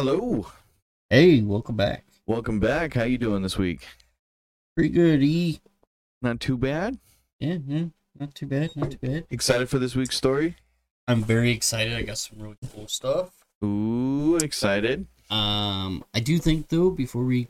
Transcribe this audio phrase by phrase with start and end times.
[0.00, 0.46] Hello.
[1.10, 2.04] Hey, welcome back.
[2.24, 2.94] Welcome back.
[2.94, 3.84] How you doing this week?
[4.76, 5.60] Pretty good, E.
[6.22, 7.00] Not too bad.
[7.40, 7.86] Yeah, yeah,
[8.16, 9.26] not too bad, not too bad.
[9.28, 10.54] Excited for this week's story?
[11.08, 11.94] I'm very excited.
[11.94, 13.44] I got some really cool stuff.
[13.64, 15.08] Ooh, excited.
[15.30, 17.48] Um, I do think though, before we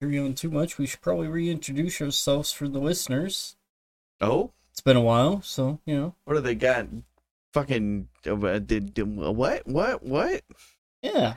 [0.00, 3.56] carry on too much, we should probably reintroduce ourselves for the listeners.
[4.20, 6.14] Oh, It's been a while, so you know.
[6.26, 6.86] what do they got?
[7.54, 9.66] Fucking uh, did, did what?
[9.66, 10.04] What?
[10.04, 10.42] What?
[11.02, 11.34] Yeah.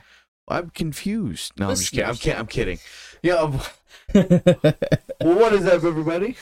[0.48, 1.52] I'm confused.
[1.58, 2.06] No, I'm just kidding.
[2.08, 2.78] I'm, ki- I'm kidding.
[3.22, 3.34] Yeah.
[3.34, 3.60] um,
[4.14, 6.36] Well, what is up, everybody?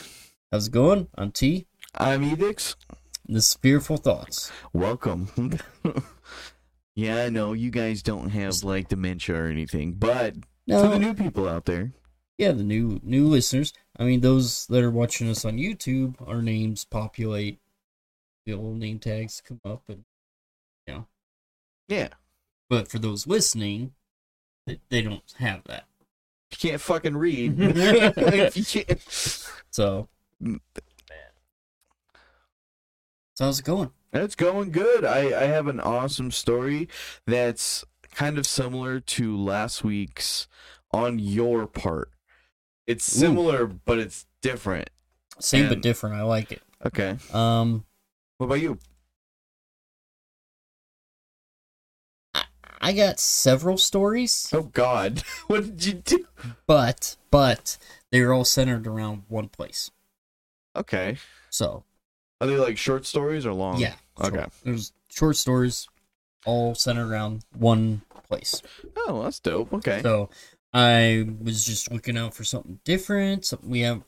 [0.51, 1.09] How's it going?
[1.17, 1.67] I'm T.
[1.95, 2.77] I'm Edix.
[3.27, 4.51] This is Fearful Thoughts.
[4.73, 5.29] Welcome.
[6.95, 11.15] yeah, I know you guys don't have like dementia or anything, but to the new
[11.15, 11.93] people out there,
[12.39, 13.73] yeah, the new new listeners.
[13.99, 17.59] I mean, those that are watching us on YouTube, our names populate.
[18.47, 20.05] The old name tags come up, and
[20.87, 21.03] Yeah.
[21.89, 22.09] yeah,
[22.71, 23.93] but for those listening,
[24.89, 25.85] they, don't have that.
[26.51, 27.59] you can't fucking read.
[28.55, 29.01] Can't-
[29.71, 30.09] So,
[30.43, 30.59] Mm.
[33.35, 33.91] so how's it going?
[34.13, 35.05] It's going good.
[35.05, 36.89] I, I have an awesome story
[37.27, 40.49] that's kind of similar to last week's
[40.93, 42.11] on your part.
[42.87, 43.21] It's Ooh.
[43.21, 44.91] similar, but it's different.
[45.39, 46.17] Same but different.
[46.17, 46.63] I like it.
[46.87, 47.17] Okay.
[47.33, 47.85] Um,
[48.39, 48.79] What about you?
[52.81, 56.27] I got several stories, Oh God, what did you do?
[56.67, 57.77] but but
[58.11, 59.91] they're all centered around one place.
[60.77, 61.19] Okay.
[61.51, 61.85] So
[62.41, 63.79] Are they like short stories or long?
[63.79, 64.37] yeah, Okay.
[64.39, 65.89] short- there's short stories,
[66.47, 68.63] all centered around one place.
[68.97, 69.73] Oh, that's dope.
[69.75, 70.01] Okay.
[70.03, 70.31] So
[70.73, 74.05] I was just looking out for something different, something we haven't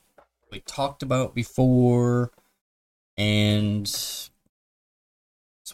[0.50, 2.30] really talked about before,
[3.18, 4.30] and that's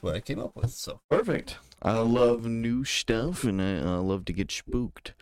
[0.01, 0.71] what I came up with.
[0.71, 1.59] So Perfect.
[1.83, 5.15] I love new stuff and I, I love to get spooked.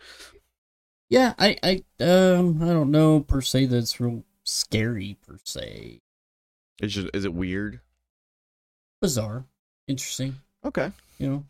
[1.09, 5.99] yeah, I I um I don't know per se that it's real scary per se.
[6.81, 7.79] Is just, is it weird?
[9.01, 9.45] Bizarre,
[9.87, 10.91] interesting, Okay.
[11.19, 11.43] you know.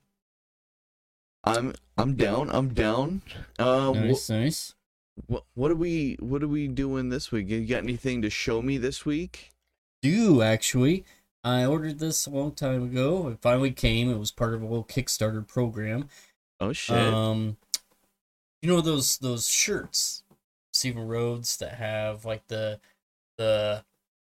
[1.43, 2.49] I'm I'm down.
[2.49, 3.21] I'm down.
[3.57, 4.75] Uh, wh- Nice, nice.
[5.27, 7.49] What what are we what are we doing this week?
[7.49, 9.51] You got anything to show me this week?
[10.01, 11.05] Do actually.
[11.47, 13.29] I ordered this a long time ago.
[13.29, 14.11] It finally came.
[14.11, 16.09] It was part of a little Kickstarter program.
[16.59, 16.97] Oh shit!
[16.97, 17.55] Um,
[18.61, 20.23] you know those those shirts,
[20.73, 22.81] Steven Rhodes that have like the
[23.37, 23.85] the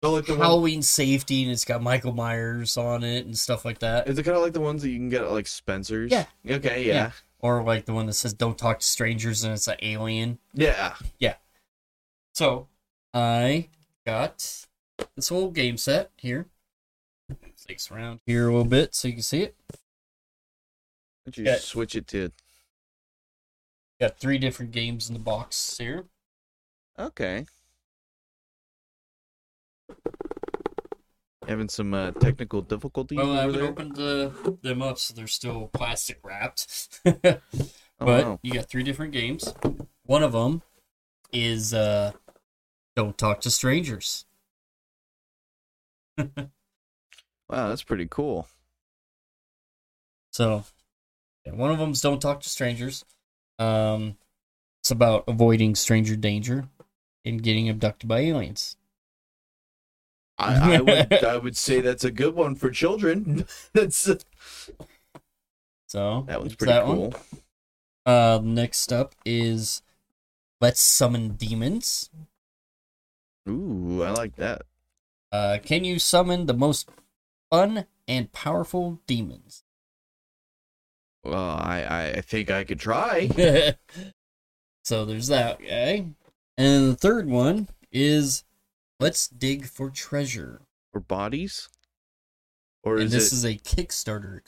[0.04, 3.64] so like the one, Halloween safety and it's got Michael Myers on it and stuff
[3.64, 5.48] like that, is it kind of like the ones that you can get at like
[5.48, 6.12] Spencer's?
[6.12, 6.26] Yeah.
[6.50, 6.84] Okay.
[6.86, 7.12] Yeah.
[7.40, 10.40] or like the one that says "Don't talk to strangers" and it's an alien.
[10.54, 10.96] Yeah.
[11.20, 11.36] Yeah.
[12.34, 12.68] So
[13.14, 13.70] I
[14.06, 14.66] got
[15.16, 16.48] this whole game set here.
[17.92, 19.56] Around here a little bit so you can see it.
[19.70, 19.76] Why
[21.26, 21.58] don't you Yeah.
[21.58, 22.32] switch it to?
[24.00, 26.06] Got three different games in the box here.
[26.98, 27.46] Okay.
[31.46, 33.66] Having some uh, technical difficulties Well, I haven't there.
[33.68, 37.00] opened the, them up, so they're still plastic wrapped.
[38.00, 38.40] Oh, but wow.
[38.44, 39.52] you got three different games.
[40.06, 40.62] One of them
[41.34, 42.12] is uh,
[42.96, 44.26] Don't Talk to Strangers.
[47.50, 48.48] wow, that's pretty cool.
[50.32, 50.64] So,
[51.46, 53.06] yeah, one of them's Don't Talk to Strangers.
[53.60, 54.18] Um,
[54.82, 56.68] it's about avoiding stranger danger
[57.26, 58.76] and getting abducted by aliens.
[60.38, 63.46] I, I would I would say that's a good one for children.
[63.74, 64.08] that's
[65.88, 66.98] So that one's pretty that one.
[67.12, 67.16] cool.
[68.06, 69.82] Uh, next up is
[70.62, 72.10] Let's Summon Demons.
[73.50, 74.64] Ooh, I like that.
[75.32, 76.90] Uh, can you summon the most
[77.52, 79.64] fun and powerful demons?
[81.24, 83.28] Well, I, I think I could try.
[84.84, 86.06] so there's that guy.
[86.58, 88.44] And the third one is
[89.00, 90.62] Let's Dig for Treasure.
[90.94, 91.70] Or bodies?
[92.84, 94.40] Or and is this it is a Kickstarter.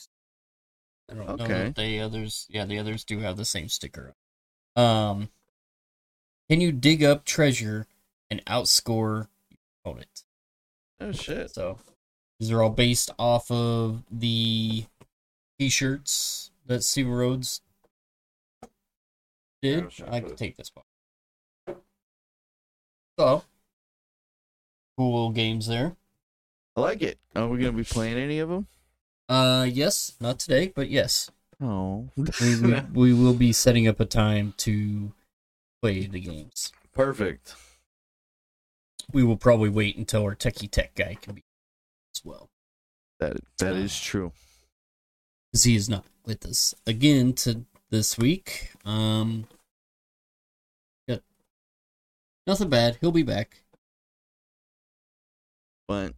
[1.10, 1.66] I don't know Okay.
[1.66, 4.14] if the others, yeah, the others do have the same sticker.
[4.76, 5.28] Um,
[6.48, 7.86] can you dig up treasure
[8.30, 10.24] and outscore your opponent?
[11.00, 11.50] Oh shit.
[11.50, 11.78] So
[12.40, 14.84] these are all based off of the
[15.58, 17.60] t-shirts that Steven Rhodes
[19.62, 19.92] did.
[20.08, 21.76] I can take this one.
[23.18, 23.44] So
[24.96, 25.96] cool games there.
[26.76, 27.18] I like it.
[27.36, 28.66] Are we gonna be playing any of them?
[29.28, 31.30] Uh, yes, not today, but yes,
[31.62, 32.08] Oh.
[32.16, 32.24] we,
[32.60, 35.12] we, we will be setting up a time to
[35.82, 36.72] play the games.
[36.94, 37.54] Perfect.
[39.12, 41.42] We will probably wait until our techie tech guy can be
[42.14, 42.48] as well.
[43.18, 44.32] That that is true.
[45.52, 48.70] because he is not with us again to this week.
[48.84, 49.46] Um,
[51.08, 51.20] got
[52.46, 52.96] nothing bad.
[53.00, 53.62] He'll be back.
[55.86, 56.14] But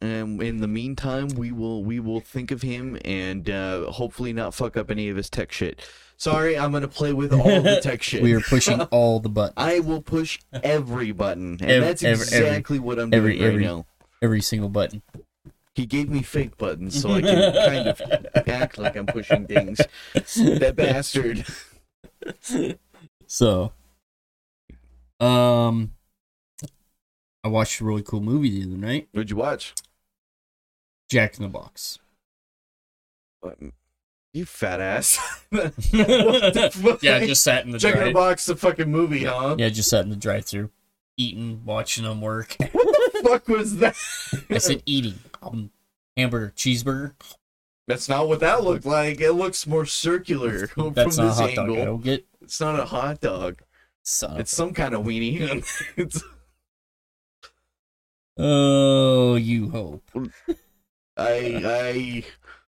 [0.00, 4.54] and in the meantime, we will we will think of him and uh, hopefully not
[4.54, 5.80] fuck up any of his tech shit.
[6.16, 8.22] Sorry, I'm gonna play with all the tech shit.
[8.22, 12.26] We are pushing all the buttons, I will push every button, and Every- that's every-
[12.26, 13.86] every- exactly what I'm every- doing right every- now.
[14.22, 15.02] Every single button.
[15.74, 18.02] He gave me fake buttons so I can kind of
[18.48, 19.80] act like I'm pushing things.
[20.14, 21.46] That bastard.
[23.26, 23.72] So,
[25.20, 25.92] um,
[27.44, 29.74] I watched a really cool movie the other night, What'd you watch?
[31.08, 31.98] Jack in the Box.
[33.42, 33.72] Um,
[34.34, 35.18] You fat ass.
[35.50, 37.02] What the fuck?
[37.02, 38.14] yeah, just sat in the Check in the drive.
[38.14, 39.56] box, the fucking movie, huh?
[39.58, 40.70] Yeah, just sat in the drive-through,
[41.20, 42.56] eating, watching them work.
[42.72, 43.94] What the fuck was that?
[44.48, 45.18] I said eating.
[45.42, 45.70] Um,
[46.16, 47.12] hamburger, cheeseburger.
[47.86, 49.20] That's not what that looked like.
[49.20, 51.70] It looks more circular from That's not a this hot dog.
[51.70, 51.98] I angle.
[51.98, 52.26] get.
[52.40, 53.60] It's not a hot dog.
[54.02, 55.64] Son It's some kind of weenie.
[55.96, 56.22] it's,
[58.38, 60.08] Oh, you hope.
[61.16, 62.24] I I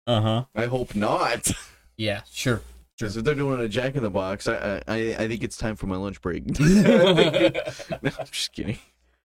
[0.07, 0.45] Uh huh.
[0.57, 1.53] I hope not.
[1.97, 2.63] Yeah, sure.
[2.99, 5.77] Because if they're doing a Jack in the Box, I I I think it's time
[5.77, 6.47] for my lunch break.
[6.61, 7.55] no,
[8.03, 8.79] I'm just kidding.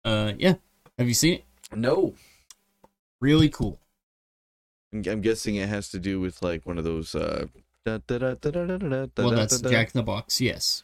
[0.03, 0.55] Uh, yeah.
[0.97, 1.45] Have you seen it?
[1.75, 2.13] No.
[3.19, 3.79] Really cool.
[4.93, 7.15] I'm, guessing it has to do with like one of those.
[7.15, 7.47] Uh,
[7.85, 10.83] well, that's Jack in the Box, yes.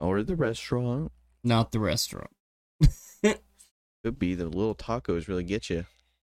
[0.00, 1.12] Or the restaurant.
[1.42, 2.30] Not the restaurant.
[3.22, 5.86] Could be the little tacos really get you.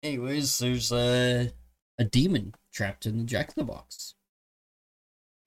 [0.03, 1.51] Anyways, there's a
[1.97, 4.15] a demon trapped in the Jack in the Box.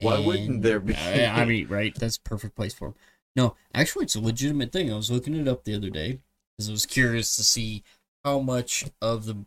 [0.00, 0.94] Why wouldn't there be?
[0.94, 1.94] I, I mean, right?
[1.94, 2.94] That's a perfect place for him.
[3.36, 4.92] No, actually, it's a legitimate thing.
[4.92, 6.20] I was looking it up the other day
[6.56, 7.82] because I was curious to see
[8.24, 9.44] how much of the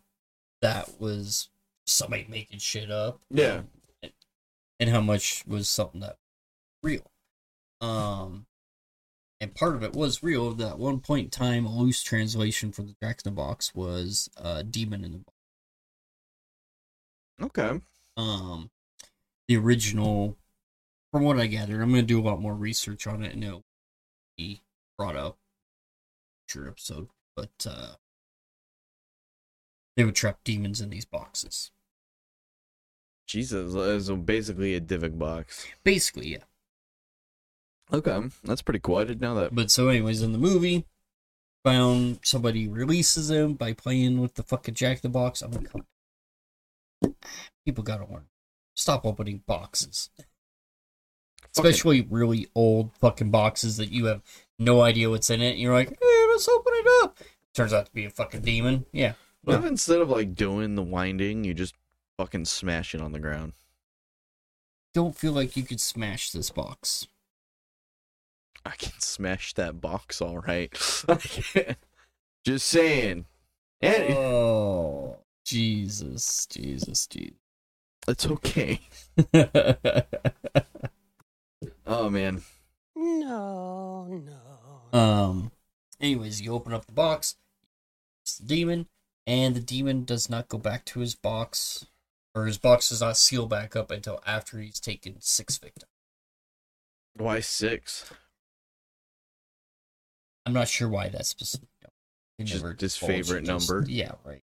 [0.62, 1.50] that was
[1.86, 3.19] somebody making shit up.
[3.30, 3.62] Yeah.
[4.80, 6.18] and how much was something that
[6.83, 7.12] real.
[7.81, 8.45] Um,
[9.39, 10.51] and part of it was real.
[10.51, 14.30] That one point in time, a loose translation for the Jack in the Box was
[14.38, 15.38] uh, "demon in the box."
[17.42, 17.81] Okay.
[18.18, 18.69] Um,
[19.48, 20.38] the original,
[21.12, 23.44] from what I gathered, I'm going to do a lot more research on it, and
[23.44, 23.63] it'll
[24.38, 24.62] be
[24.98, 25.38] brought up
[26.48, 27.08] future episode.
[27.36, 27.94] But uh,
[29.96, 31.72] they would trap demons in these boxes.
[33.28, 33.74] Jesus,
[34.06, 35.66] so basically a Dybbuk box.
[35.84, 36.44] Basically, yeah.
[37.94, 38.98] Okay, that's pretty cool.
[38.98, 39.56] I didn't know that.
[39.56, 40.86] But so, anyways, in the movie,
[41.63, 45.42] found somebody releases him by playing with the fucking Jack the Box.
[45.42, 47.13] I'm like,
[47.66, 48.28] people gotta learn.
[48.75, 50.10] Stop opening boxes,
[51.56, 54.21] especially really old fucking boxes that you have
[54.59, 55.51] no idea what's in it.
[55.51, 57.18] And you're like, hey, let's open it up.
[57.53, 58.86] Turns out to be a fucking demon.
[58.92, 59.13] Yeah,
[59.44, 61.75] What if instead of like doing the winding, you just
[62.18, 63.53] fucking smash it on the ground?
[64.94, 67.07] don't feel like you could smash this box.
[68.65, 70.69] I can smash that box all right.
[72.44, 73.24] just saying.
[73.80, 77.38] And Oh, Jesus, Jesus, Jesus.
[78.07, 78.81] it's okay.
[81.91, 82.41] Oh man.
[82.95, 84.05] No,
[84.93, 84.97] no.
[84.99, 85.51] Um.
[85.99, 87.35] Anyways, you open up the box.
[88.23, 88.88] It's the demon,
[89.27, 91.86] and the demon does not go back to his box,
[92.33, 95.89] or his box does not seal back up until after he's taken six victims.
[97.15, 98.10] Why six?
[100.45, 101.67] I'm not sure why that's specific.
[102.38, 103.86] They Just his favorite just- number?
[103.88, 104.41] Yeah, right.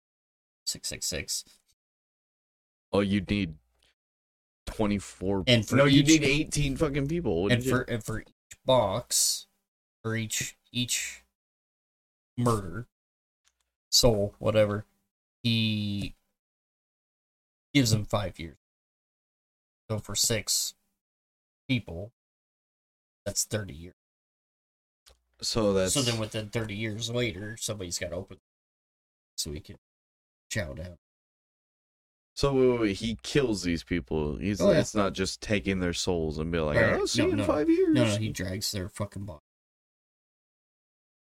[0.66, 1.44] Six six six.
[2.92, 3.56] Oh, you need
[4.68, 5.44] twenty four.
[5.48, 7.34] And for no, you need eighteen fucking people.
[7.34, 7.72] And wouldn't you?
[7.72, 9.48] for and for each box,
[10.04, 11.24] for each each
[12.38, 12.86] murder,
[13.90, 14.86] soul, whatever,
[15.42, 16.14] he
[17.74, 18.58] gives them five years.
[19.90, 20.76] So for six
[21.68, 22.12] people,
[23.26, 23.96] that's thirty years.
[25.42, 28.38] so that's So then within thirty years later, somebody's got to open,
[29.36, 29.78] so he can
[30.52, 30.98] chow down.
[32.38, 34.36] So wait, wait, he kills these people.
[34.38, 34.80] He's Oh, yeah.
[34.82, 37.38] it's not just taking their souls and be like, Right, "Oh, see No, you in
[37.40, 37.44] no.
[37.46, 39.42] five years." No, no, he drags their fucking body.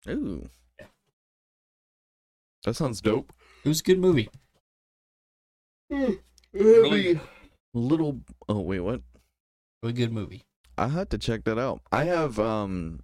[0.09, 0.47] Ooh.
[0.79, 0.85] Yeah.
[2.65, 3.33] That sounds dope.
[3.63, 4.29] It was a good movie.
[6.53, 7.19] Really?
[7.73, 8.21] Little.
[8.47, 9.01] Oh wait, what?
[9.81, 10.43] A good movie.
[10.77, 11.81] I had to check that out.
[11.91, 12.99] I have um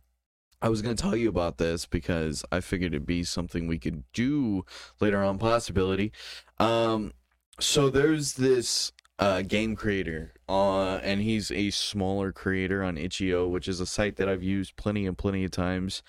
[0.62, 3.78] I was going to tell you about this because I figured it'd be something we
[3.80, 4.66] could do
[5.00, 6.12] later on possibility.
[6.60, 7.14] Um
[7.60, 13.68] so there's this uh game creator uh and he's a smaller creator on itch.io which
[13.68, 16.04] is a site that I've used plenty and plenty of times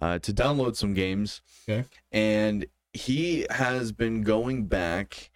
[0.00, 1.42] uh to download some games.
[1.68, 1.86] Okay.
[2.10, 5.30] And he has been going back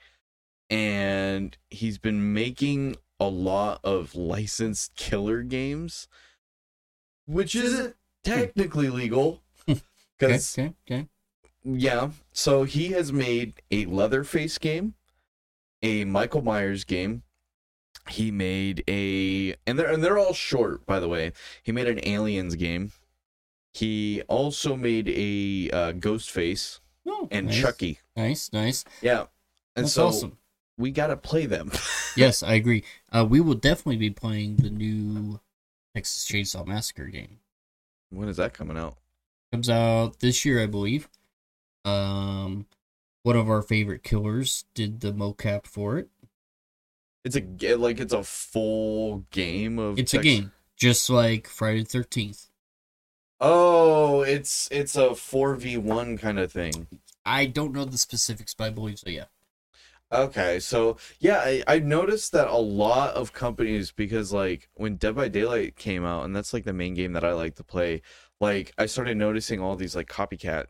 [0.71, 6.09] and he's been making a lot of licensed killer games,
[7.27, 9.43] which isn't technically legal.
[10.23, 11.09] Okay, okay, okay.
[11.63, 14.95] yeah, so he has made a Leatherface game,
[15.83, 17.23] a Michael Myers game.
[18.09, 21.33] He made a and they're and they're all short, by the way.
[21.63, 22.93] He made an Aliens game.
[23.75, 28.01] He also made a uh, Ghostface Oh, and nice, Chucky.
[28.17, 28.85] Nice, nice.
[29.03, 29.27] Yeah,
[29.77, 30.39] and That's so awesome.
[30.79, 31.71] we gotta play them.
[32.17, 32.83] Yes, I agree.
[33.13, 35.39] Uh, we will definitely be playing the new
[35.95, 37.41] Texas Chainsaw Massacre game.
[38.09, 38.97] when is that coming out?
[39.53, 41.11] Comes out this year, I believe.
[41.85, 42.65] Um,
[43.27, 46.09] one of our favorite killers did the mocap for it.
[47.25, 49.99] It's a like it's a full game of.
[49.99, 52.47] It's a game, just like Friday the Thirteenth.
[53.41, 56.87] Oh, it's it's a four v one kind of thing.
[57.25, 59.11] I don't know the specifics, but I believe so.
[59.11, 59.25] Yeah.
[60.13, 65.17] Okay, so yeah, I, I noticed that a lot of companies because like when Dead
[65.17, 68.03] by Daylight came out, and that's like the main game that I like to play.
[68.41, 70.67] Like I started noticing all these like copycat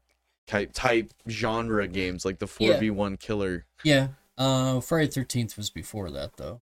[0.47, 3.67] type type genre games, like the four v one killer.
[3.85, 4.09] Yeah.
[4.39, 6.61] Uh, Friday the Thirteenth was before that, though.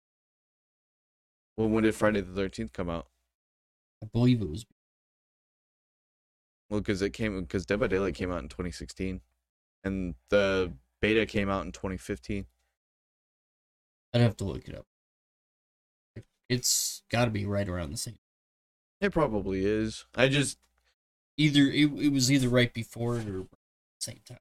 [1.56, 3.06] Well, when did Friday the Thirteenth come out?
[4.02, 4.66] I believe it was.
[6.70, 9.20] Well, because it came because Dead by Daylight came out in 2016,
[9.82, 12.46] and the beta came out in 2015.
[14.12, 14.86] I'd have to look it up.
[16.48, 18.18] It's got to be right around the same.
[19.00, 20.06] It probably is.
[20.14, 20.58] I just
[21.36, 23.46] Either it, it was either right before it or
[24.04, 24.38] same time.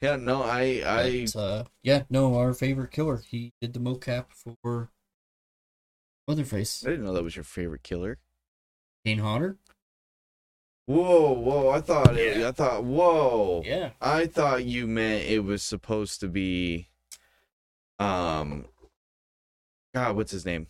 [0.00, 3.22] yeah no I I But, uh, yeah, no, our favorite killer.
[3.26, 4.90] He did the mocap for
[6.28, 6.84] Leatherface.
[6.86, 8.18] I didn't know that was your favorite killer.
[9.04, 9.56] Kane Hodder.
[10.86, 11.68] Whoa, whoa!
[11.70, 12.48] I thought it, Yeah.
[12.48, 13.62] I thought whoa.
[13.64, 13.90] Yeah.
[14.00, 16.88] I thought you meant it was supposed to be
[17.98, 18.66] um
[19.94, 20.66] God, what's his name?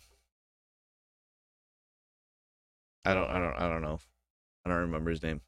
[3.05, 3.99] I don't I don't I don't know.
[4.65, 5.41] I don't remember his name.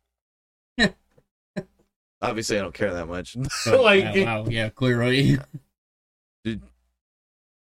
[2.21, 3.37] Obviously I don't care that much.
[3.67, 5.37] Oh, like wow, wow, yeah, clearly.
[6.43, 6.61] Did-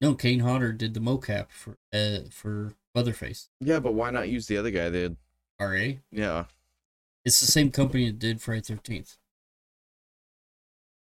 [0.01, 3.49] no, Kane Hodder did the mocap for uh for Leatherface.
[3.61, 4.89] Yeah, but why not use the other guy?
[4.89, 5.11] They
[5.61, 5.95] RA.
[6.11, 6.45] yeah.
[7.25, 9.19] It's the same company that did Friday Thirteenth.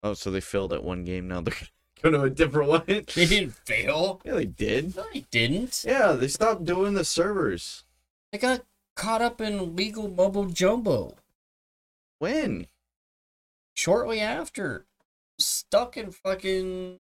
[0.03, 1.55] Oh, so they failed at one game now they're
[2.03, 2.83] going to a different one.
[2.87, 4.21] They didn't fail.
[4.25, 4.97] Yeah, they did.
[4.97, 5.85] No, they didn't.
[5.87, 7.85] Yeah, they stopped doing the servers.
[8.33, 8.63] They got
[8.97, 11.15] caught up in legal mumbo jumbo
[12.19, 12.67] When?
[13.75, 14.87] Shortly after.
[15.39, 16.99] Stuck in fucking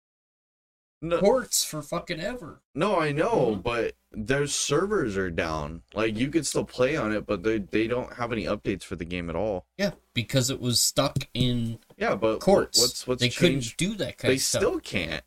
[1.02, 2.62] No, courts for fucking ever.
[2.74, 3.64] No, I know, Mhm.
[3.64, 5.84] but their servers are down.
[5.94, 8.96] Like you could still play on it, but they they don't have any updates for
[8.96, 9.66] the game at all.
[9.78, 12.80] Yeah, because it was stuck in Yeah, but courts.
[12.80, 13.78] what's what's they changed?
[13.78, 14.62] couldn't do that kind They of stuff.
[14.62, 15.24] They still can't.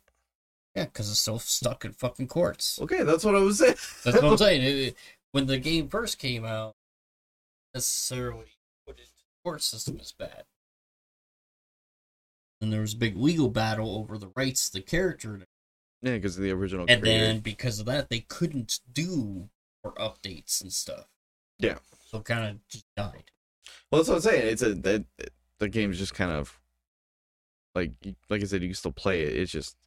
[0.75, 2.79] Yeah, because it's still stuck in fucking courts.
[2.79, 3.75] Okay, that's what I was saying.
[4.03, 4.61] That's what I'm saying.
[4.61, 4.97] It-
[5.31, 6.75] when the game first came out,
[7.73, 10.45] necessarily put it into the court system is bad.
[12.61, 15.41] And there was a big legal battle over the rights of the character.
[16.01, 16.85] Yeah, because of the original.
[16.89, 17.25] And creator.
[17.25, 19.49] then because of that, they couldn't do
[19.83, 21.05] more updates and stuff.
[21.57, 21.77] Yeah.
[22.05, 23.31] So kind of just died.
[23.91, 24.47] well, that's what I'm saying.
[24.47, 25.05] It's a that
[25.59, 26.59] the game's just kind of
[27.75, 27.91] like
[28.29, 29.35] like I said, you can still play it.
[29.35, 29.77] It's just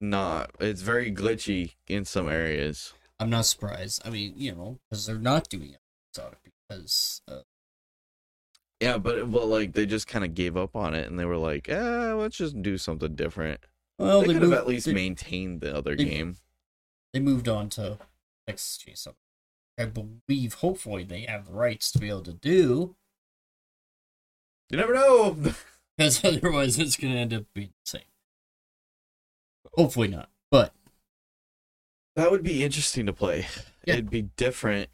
[0.00, 0.50] not.
[0.60, 2.92] It's very glitchy in some areas.
[3.18, 4.02] I'm not surprised.
[4.04, 5.80] I mean, you know, because they're not doing it
[6.18, 6.38] it
[6.68, 7.40] because uh,
[8.80, 11.36] Yeah, but well, like they just kind of gave up on it, and they were
[11.38, 13.60] like, "Eh, let's just do something different."
[13.98, 16.36] well, they they, could moved, have at least they, maintained the other they- game.
[17.14, 17.98] they moved on to
[18.46, 19.14] Texas Chainsaw.
[19.78, 22.96] I believe, hopefully, they have the rights to be able to do,
[24.70, 25.32] You never know.
[25.98, 28.02] because otherwise, it's going to end up being the same.
[29.74, 30.72] Hopefully not, but
[32.14, 33.46] That would be interesting to play.
[33.84, 33.94] Yeah.
[33.94, 34.88] It'd be different,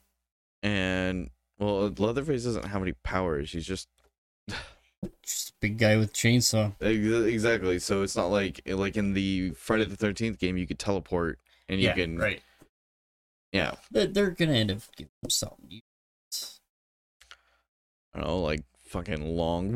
[0.62, 1.30] and
[1.62, 3.52] well, Leatherface doesn't have any powers.
[3.52, 3.88] He's just
[5.22, 6.74] just a big guy with chainsaw.
[6.80, 7.78] Exactly.
[7.78, 11.38] So it's not like like in the Friday the Thirteenth game, you could teleport
[11.68, 12.42] and you yeah, can right.
[13.52, 15.80] yeah, They're, they're going to end up giving him something.
[18.14, 19.72] I don't know, like fucking long,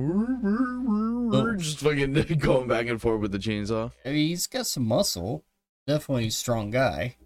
[1.59, 3.93] just fucking going back and forth with the chainsaw.
[4.05, 5.45] I mean, he's got some muscle.
[5.87, 7.16] Definitely a strong guy.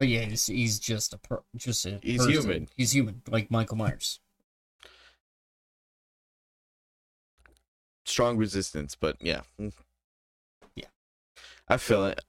[0.00, 2.32] But yeah, he's, he's just a per, just a He's person.
[2.32, 2.68] human.
[2.74, 4.18] He's human, like Michael Myers.
[8.06, 9.42] Strong resistance, but yeah,
[10.74, 10.86] Yeah.
[11.68, 12.20] I feel it.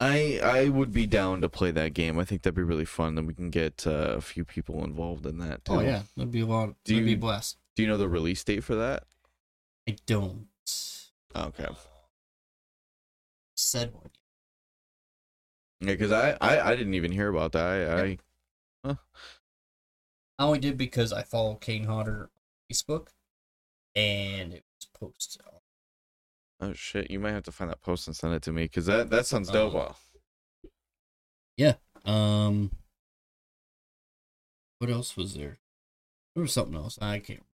[0.00, 2.18] I I would be down to play that game.
[2.18, 3.14] I think that'd be really fun.
[3.14, 5.64] Then we can get uh, a few people involved in that.
[5.64, 5.74] Too.
[5.74, 6.74] Oh yeah, that'd be a lot.
[6.84, 7.58] Do that'd be you- a blast.
[7.76, 9.04] Do you know the release date for that?
[9.88, 10.46] I don't.
[11.36, 11.66] Okay.
[13.56, 14.10] said one.
[15.86, 17.64] Yeah, because I, I I didn't even hear about that.
[17.64, 18.18] I,
[18.88, 18.96] I
[20.38, 22.28] I only did because I follow Kane Hodder on
[22.72, 23.08] Facebook,
[23.94, 25.42] and it was posted.
[26.60, 28.86] oh shit, you might have to find that post and send it to me because
[28.86, 29.96] that that sounds dope.
[31.56, 31.74] yeah
[32.04, 32.70] Um,
[34.78, 35.58] what else was there?
[36.34, 36.98] There was something else.
[37.00, 37.44] I can't.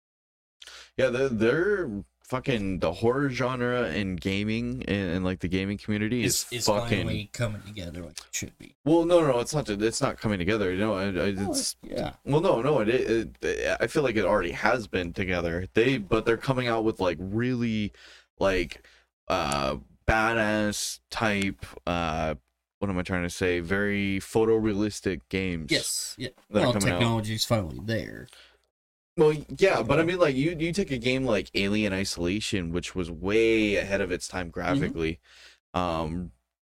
[0.96, 1.90] Yeah, they're, they're
[2.30, 6.99] fucking the horror genre in gaming and, and like the gaming community is it's fucking.
[6.99, 8.76] finally coming together like it should be.
[8.84, 9.68] Well, no, no, it's not.
[9.68, 10.72] It's not coming together.
[10.72, 12.12] You know, I, I, Oh, it's yeah.
[12.25, 13.76] Well, no, no, it, it, it.
[13.80, 15.66] I feel like it already has been together.
[15.75, 17.92] They, but they're coming out with like really,
[18.38, 18.87] like,
[19.26, 21.66] uh, badass type.
[21.84, 22.37] Uh,
[22.78, 23.60] what am I trying to say?
[23.60, 25.70] Very photorealistic games.
[25.70, 26.14] Yes.
[26.16, 26.28] Yeah.
[26.49, 26.99] Well, coming out.
[26.99, 28.28] technology's finally there.
[29.17, 32.95] Well, yeah, but I mean, like, you you take a game like Alien Isolation, which
[32.95, 35.19] was way ahead of its time graphically,
[35.75, 36.31] um,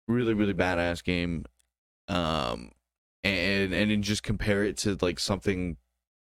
[0.09, 1.45] really really badass game,
[2.09, 2.73] um,
[3.23, 5.77] and and then just compare it to like something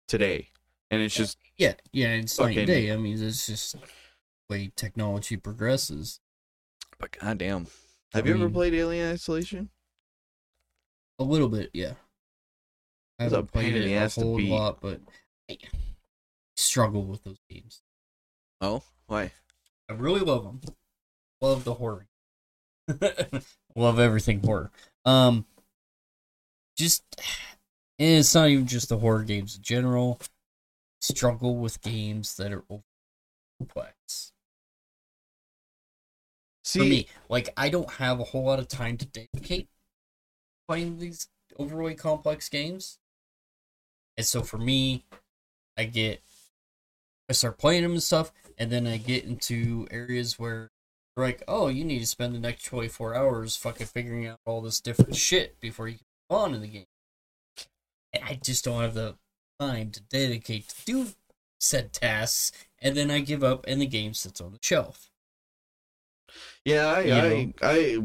[0.09, 0.51] today,
[0.91, 1.75] and it's just Yeah.
[1.93, 2.13] Yeah.
[2.15, 2.93] It's night Fucking- and day.
[2.93, 3.81] I mean, it's just the
[4.49, 6.21] way technology progresses.
[6.99, 7.67] but goddamn.
[8.13, 9.69] Have I you ever played Alien Isolation?
[11.19, 11.95] A little bit, yeah.
[13.19, 15.01] I it's haven't played pain in it a whole lot, but
[16.57, 17.83] struggle with those games.
[18.61, 19.33] Oh, why?
[19.89, 20.61] I really love them.
[21.41, 22.09] Love the horror.
[23.77, 24.71] love everything horror.
[25.05, 25.47] Um,
[26.77, 27.03] just
[27.99, 30.21] and it's not even just the horror games in general.
[31.01, 32.83] Struggle with games that are over
[33.59, 34.33] complex.
[36.65, 39.69] See, For me, like I don't have a whole lot of time to dedicate
[40.67, 42.99] playing these overly complex games,
[44.17, 45.05] and so for me,
[45.77, 46.23] I get
[47.29, 50.71] I start playing them and stuff, and then I get into areas where
[51.17, 54.39] they're like, oh, you need to spend the next twenty four hours fucking figuring out
[54.45, 56.87] all this different shit before you can move on in the game.
[58.13, 59.17] And I just don't have the
[59.61, 61.07] time to dedicate to do
[61.59, 65.11] said tasks, and then I give up, and the game sits on the shelf.
[66.65, 67.53] yeah, I, you I, know.
[67.63, 67.99] I,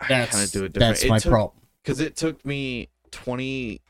[0.00, 0.98] I That's kind of do it different.
[0.98, 1.60] that's my problem.
[1.82, 3.80] because it took me 28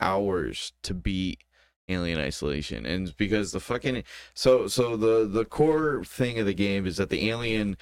[0.00, 1.40] hours to beat
[1.90, 4.02] alien isolation and because the fucking
[4.34, 7.76] so so the the core thing of the game is that the alien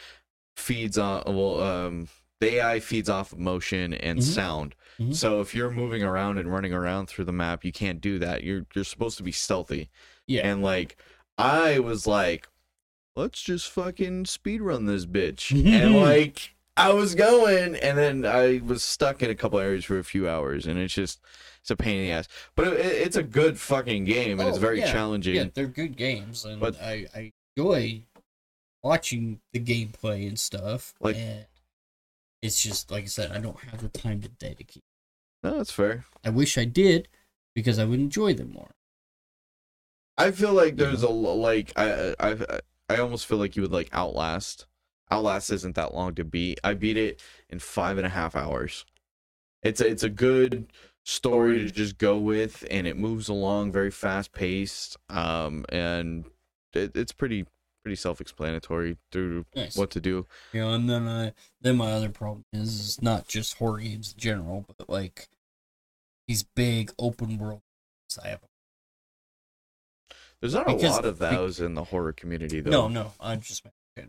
[0.57, 2.09] feeds on well um
[2.41, 4.23] the ai feeds off of motion and Mhm.
[4.23, 5.15] sound Mhm.
[5.15, 8.43] so if you're moving around and running around through the map you can't do that
[8.45, 9.89] you're you're supposed to be stealthy
[10.27, 10.47] Yeah.
[10.49, 10.97] and like
[11.37, 12.49] i was like
[13.17, 18.61] let's just fucking speed run this bitch and like i was going and then i
[18.65, 21.21] was stuck in a couple areas for a few hours and it's just
[21.69, 24.57] it's a pain in the ass but it, it's a good fucking game and it's
[24.57, 24.91] Oh, very yeah.
[24.91, 28.03] challenging Yeah, they're good games, and But- I, I enjoy
[28.83, 30.95] watching the gameplay and stuff.
[31.01, 31.45] Like- and
[32.41, 34.83] it's just like I said, I don't have the time to dedicate.
[35.43, 37.09] no that's fair I wish I did
[37.55, 38.71] because I would enjoy them more.
[40.17, 42.37] i feel like there's a like i i
[42.89, 44.67] i almost feel like you would like outlast
[45.11, 48.85] outlast isn't that long to beat i beat it in five and a half hours
[49.63, 50.67] it's a, it's a good
[51.09, 56.27] story to just go with and it moves along very fast paced um and
[56.75, 57.47] it, it's pretty
[57.83, 59.75] pretty self-explanatory through Nice.
[59.75, 63.27] what to do You know, and then I then my other problem is, is not
[63.27, 65.29] just horror games in general, but like
[66.27, 67.63] these big open world.
[68.23, 68.41] I have
[70.41, 73.13] there's not Because- a lot of those in the horror community though no, no.
[73.19, 73.65] I'm just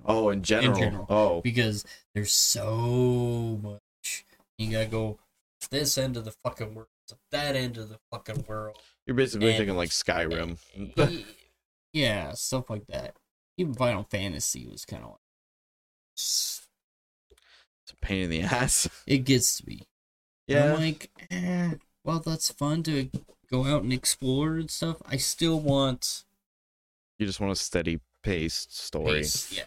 [0.06, 1.06] oh in general, general.
[1.10, 4.26] oh because there's so much.
[4.58, 5.18] You gotta go
[5.71, 8.77] this end of the fucking world to that end of the fucking world.
[9.05, 10.58] you're basically And- thinking like skyrim
[11.93, 13.15] yeah, stuff like that.
[13.58, 15.19] Even Final Fantasy was kind of like
[16.15, 16.62] it's
[17.91, 19.88] a pain in the ass it gets to be.
[20.47, 21.71] yeah I'm like, eh,
[22.03, 23.10] well, that's fun to
[23.51, 24.97] go out and explore and stuff.
[25.05, 26.23] I still want
[27.17, 29.51] you just want a steady paced story pace.
[29.51, 29.63] Yeah,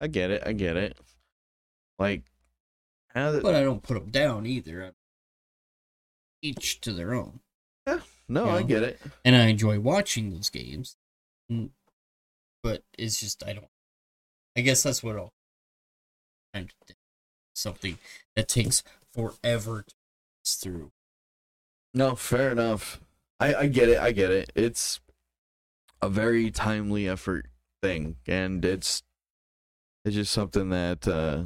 [0.00, 0.42] I get it.
[0.44, 0.98] I get it.
[1.98, 2.22] Like,
[3.14, 4.92] the, but I don't put them down either.
[6.42, 7.40] Each to their own.
[7.86, 9.00] Yeah, no, you I get it.
[9.24, 10.96] and I enjoy watching those games.
[11.50, 11.70] Mm,
[12.62, 13.68] But it's just I don't.
[14.56, 15.32] I guess that's what I'll.
[17.54, 17.98] Something
[18.36, 19.94] that takes forever to
[20.44, 20.90] pass through.
[21.92, 23.00] No, fair enough.
[23.40, 23.98] I I get it.
[23.98, 24.50] I get it.
[24.54, 25.00] It's
[26.02, 27.46] a very timely effort
[27.82, 29.02] thing, and it's
[30.04, 31.44] it's just something that uh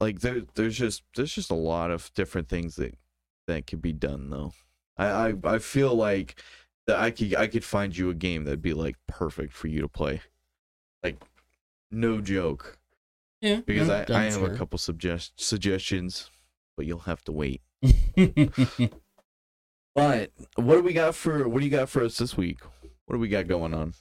[0.00, 2.96] like there there's just there's just a lot of different things that
[3.46, 4.52] that could be done though.
[4.96, 6.42] I I, I feel like
[6.86, 9.80] that I could I could find you a game that'd be like perfect for you
[9.80, 10.22] to play.
[11.02, 11.22] Like
[11.90, 12.78] no joke.
[13.40, 16.30] Yeah, because I, I have a couple suggest suggestions,
[16.76, 17.62] but you'll have to wait.
[19.98, 22.60] But what do we got for what do you got for us this week?
[23.06, 23.94] What do we got going on?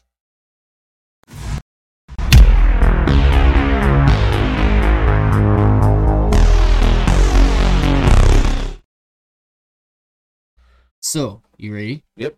[11.08, 12.04] So, you ready?
[12.18, 12.36] Yep.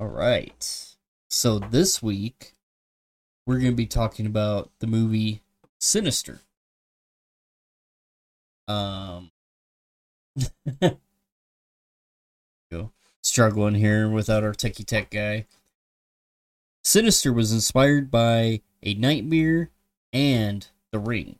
[0.00, 0.96] All right.
[1.30, 2.54] So this week
[3.46, 5.42] we're going to be talking about the movie
[5.78, 6.40] Sinister.
[8.66, 9.30] Um
[12.72, 12.90] go
[13.22, 15.46] struggling here without our techie tech guy.
[16.82, 19.70] Sinister was inspired by A Nightmare
[20.12, 21.38] and The Ring.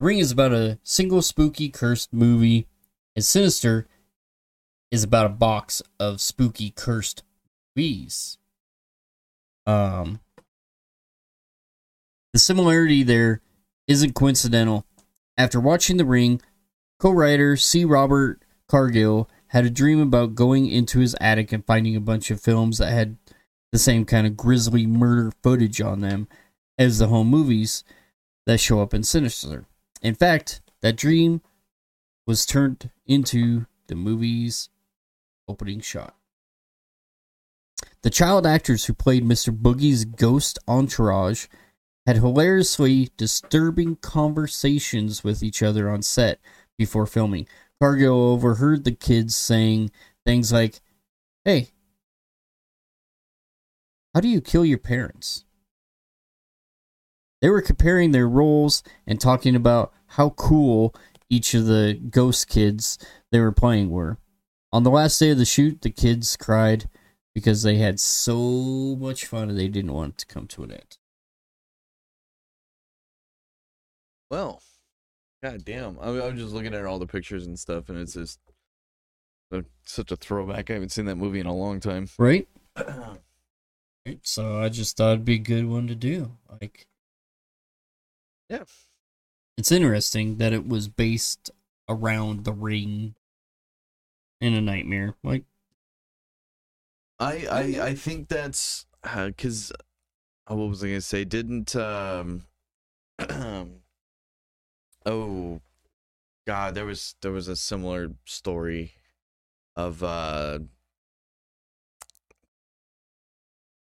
[0.00, 2.68] The Ring is about a single spooky cursed movie,
[3.14, 3.86] and Sinister
[4.94, 7.24] is about a box of spooky cursed
[7.74, 8.38] movies.
[9.66, 10.20] Um,
[12.32, 13.40] the similarity there
[13.88, 14.86] isn't coincidental.
[15.36, 16.40] After watching The Ring,
[17.00, 17.84] co-writer C.
[17.84, 22.40] Robert Cargill had a dream about going into his attic and finding a bunch of
[22.40, 23.16] films that had
[23.72, 26.28] the same kind of grisly murder footage on them
[26.78, 27.82] as the home movies
[28.46, 29.64] that show up in Sinister.
[30.02, 31.40] In fact, that dream
[32.28, 34.68] was turned into the movie's
[35.48, 36.16] opening shot.
[38.02, 39.56] The child actors who played Mr.
[39.56, 41.46] Boogie's ghost entourage
[42.06, 46.38] had hilariously disturbing conversations with each other on set
[46.76, 47.46] before filming.
[47.80, 49.90] Cargill overheard the kids saying
[50.26, 50.80] things like,
[51.44, 51.70] Hey,
[54.14, 55.44] how do you kill your parents?
[57.42, 60.94] They were comparing their roles and talking about how cool
[61.28, 62.98] each of the ghost kids
[63.32, 64.18] they were playing were.
[64.74, 66.88] On the last day of the shoot, the kids cried
[67.32, 70.72] because they had so much fun and they didn't want it to come to an
[70.72, 70.98] end.
[74.32, 74.60] Well,
[75.44, 75.96] god damn.
[76.00, 78.40] I, I'm just looking at all the pictures and stuff, and it's just
[79.84, 80.68] such a throwback.
[80.68, 82.08] I haven't seen that movie in a long time.
[82.18, 82.48] Right?
[84.22, 86.32] So I just thought it'd be a good one to do.
[86.50, 86.88] Like,
[88.50, 88.64] Yeah.
[89.56, 91.52] It's interesting that it was based
[91.88, 93.14] around the ring
[94.40, 95.14] in a nightmare.
[95.22, 95.44] Like,
[97.18, 99.72] I I I think that's because
[100.50, 101.24] uh, what was I gonna say?
[101.24, 102.44] Didn't um
[105.06, 105.60] oh
[106.46, 108.92] god there was there was a similar story
[109.76, 110.58] of uh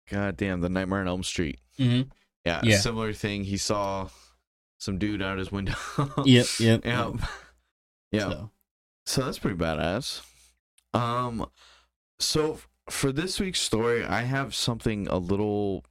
[0.09, 1.59] god damn the Nightmare on Elm Street.
[1.77, 2.09] mm-hmm.
[2.45, 2.77] Yeah, Yeah.
[2.79, 3.43] similar thing.
[3.43, 4.09] He saw
[4.79, 5.75] some dude out his window.
[6.25, 6.81] yep, yep.
[6.85, 7.11] yeah,
[8.11, 8.19] yeah.
[8.29, 8.49] So,
[9.05, 10.21] So that's pretty badass.
[10.93, 11.45] Um,
[12.19, 15.85] so for this week's story, I have something a little,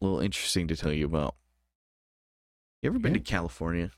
[0.00, 1.34] little interesting to tell you about.
[2.82, 3.90] You ever been to California?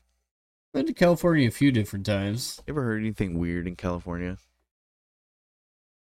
[0.73, 2.61] been to California a few different times.
[2.67, 4.37] You ever heard anything weird in California?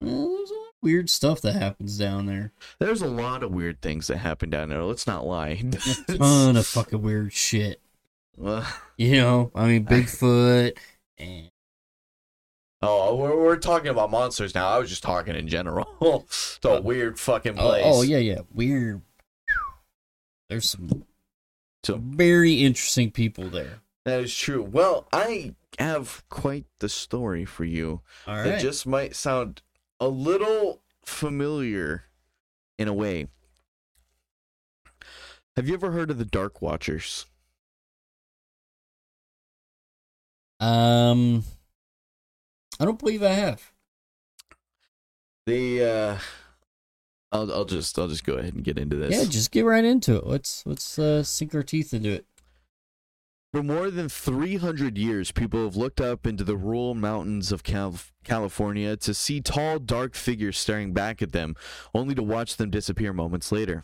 [0.02, 2.52] Well, there's a lot of weird stuff that happens down there.
[2.80, 4.84] There's a lot of weird things that happen down there.
[4.84, 5.62] Let's not lie.
[6.08, 7.82] A ton of fucking weird shit.
[8.38, 8.66] Well,
[8.98, 10.78] You know, I mean, Bigfoot
[11.18, 11.52] and
[12.82, 14.68] oh, we're, we're talking about monsters now.
[14.68, 15.88] I was just talking in general.
[16.28, 17.84] it's a weird fucking oh, place.
[17.86, 19.02] oh yeah, yeah, weird.
[20.50, 21.06] There's some
[21.84, 23.82] So- very interesting people there.
[24.06, 24.64] That is true.
[24.64, 28.02] Well, I have quite the story for you.
[28.26, 29.62] All that just might sound
[30.00, 32.06] a little familiar
[32.80, 33.28] in a way.
[35.56, 37.28] Have you ever heard of the Dark Watchers?
[40.60, 41.44] Um,
[42.82, 43.72] I don't believe I have.
[45.46, 46.18] The uh
[47.32, 49.12] I'll I'll just I'll just go ahead and get into this.
[49.12, 50.26] Yeah, just get right into it.
[50.26, 52.26] Let's let's uh, sink our teeth into it.
[53.54, 58.00] For more than 300 years, people have looked up into the rural mountains of Cal-
[58.24, 61.56] California to see tall, dark figures staring back at them,
[61.94, 63.84] only to watch them disappear moments later.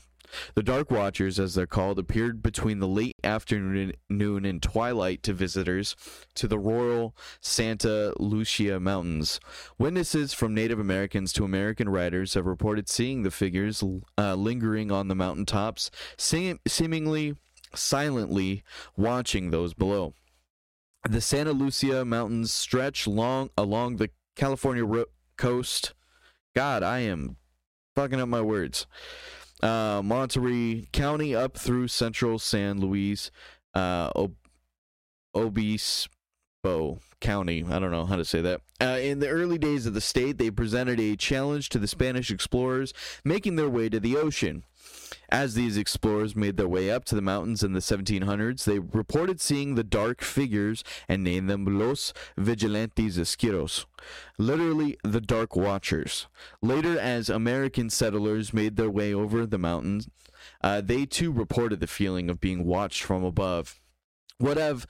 [0.56, 5.34] The Dark Watchers, as they're called, appeared between the late afternoon noon and twilight to
[5.34, 5.96] visitors
[6.36, 9.40] to the rural Santa Lucia Mountains.
[9.78, 13.84] Witnesses from Native Americans to American writers have reported seeing the figures
[14.18, 17.36] uh, lingering on the mountaintops, seem- seemingly
[17.76, 18.64] silently
[18.96, 20.14] watching those below.
[21.08, 25.06] The Santa Lucia Mountains stretch long along the California ro-
[25.38, 25.94] coast.
[26.56, 27.38] God, I am
[27.96, 28.88] fucking up my words.
[29.62, 33.32] Uh, Monterey County up through central San Luis,
[33.74, 34.36] uh, Ob-
[35.34, 37.66] Obispo County.
[37.68, 38.62] I don't know how to say that.
[38.80, 42.30] Uh, in the early days of the state, they presented a challenge to the Spanish
[42.30, 42.94] explorers
[43.24, 44.64] making their way to the ocean.
[45.30, 49.42] As these explorers made their way up to the mountains in the 1700s, they reported
[49.42, 53.86] seeing the dark figures and named them Los Vigilantes Esquiros,
[54.38, 56.28] literally the Dark Watchers.
[56.62, 60.08] Later, as American settlers made their way over the mountains,
[60.62, 63.82] uh, they too reported the feeling of being watched from above.
[64.38, 64.88] What have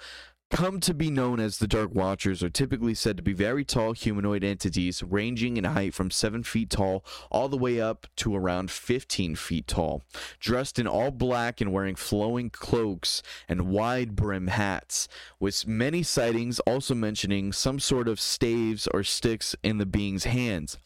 [0.49, 3.93] come to be known as the Dark Watchers are typically said to be very tall
[3.93, 8.71] humanoid entities ranging in height from 7 feet tall all the way up to around
[8.71, 10.03] 15 feet tall,
[10.39, 15.07] dressed in all black and wearing flowing cloaks and wide brim hats,
[15.39, 20.77] with many sightings also mentioning some sort of staves or sticks in the being's hands.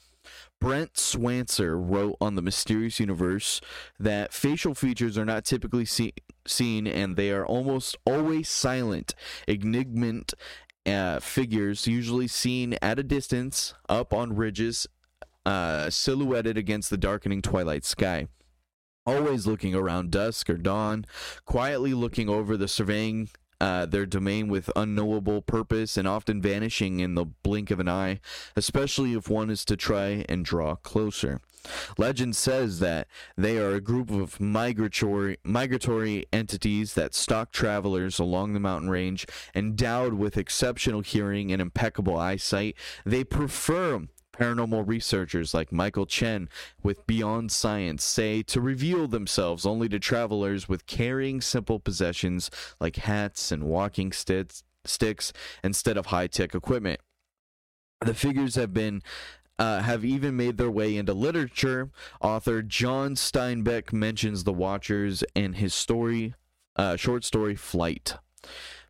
[0.62, 3.62] Brent Swancer wrote on the Mysterious Universe
[4.00, 6.14] that facial features are not typically see-
[6.48, 9.16] seen and they are almost always silent,
[9.48, 10.36] enigmant
[10.86, 14.86] uh, figures, usually seen at a distance up on ridges,
[15.48, 18.28] uh, silhouetted against the darkening twilight sky.
[19.04, 21.06] Always looking around dusk or dawn,
[21.44, 23.30] quietly looking over the surveying
[23.62, 28.20] uh, their domain with unknowable purpose and often vanishing in the blink of an eye,
[28.56, 31.40] especially if one is to try and draw closer.
[31.96, 38.54] Legend says that they are a group of migratory migratory entities that stalk travelers along
[38.54, 42.76] the mountain range, endowed with exceptional hearing and impeccable eyesight.
[43.06, 46.50] They prefer paranormal researchers like Michael Chen
[46.84, 52.96] with Beyond Science say to reveal themselves only to travelers with carrying simple possessions like
[52.98, 57.00] hats and walking sticks, sticks instead of high-tech equipment.
[58.02, 59.04] The figures have been
[59.60, 61.92] uh, have even made their way into literature.
[62.20, 66.34] Author John Steinbeck mentions the Watchers in his story,
[66.76, 68.16] uh, short story Flight.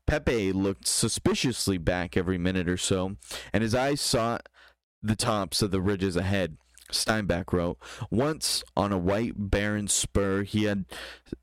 [0.07, 3.17] Pepe looked suspiciously back every minute or so,
[3.51, 4.47] and his eyes sought
[5.01, 6.57] the tops of the ridges ahead.
[6.91, 7.77] Steinbeck wrote,
[8.09, 10.85] Once on a white barren spur, he had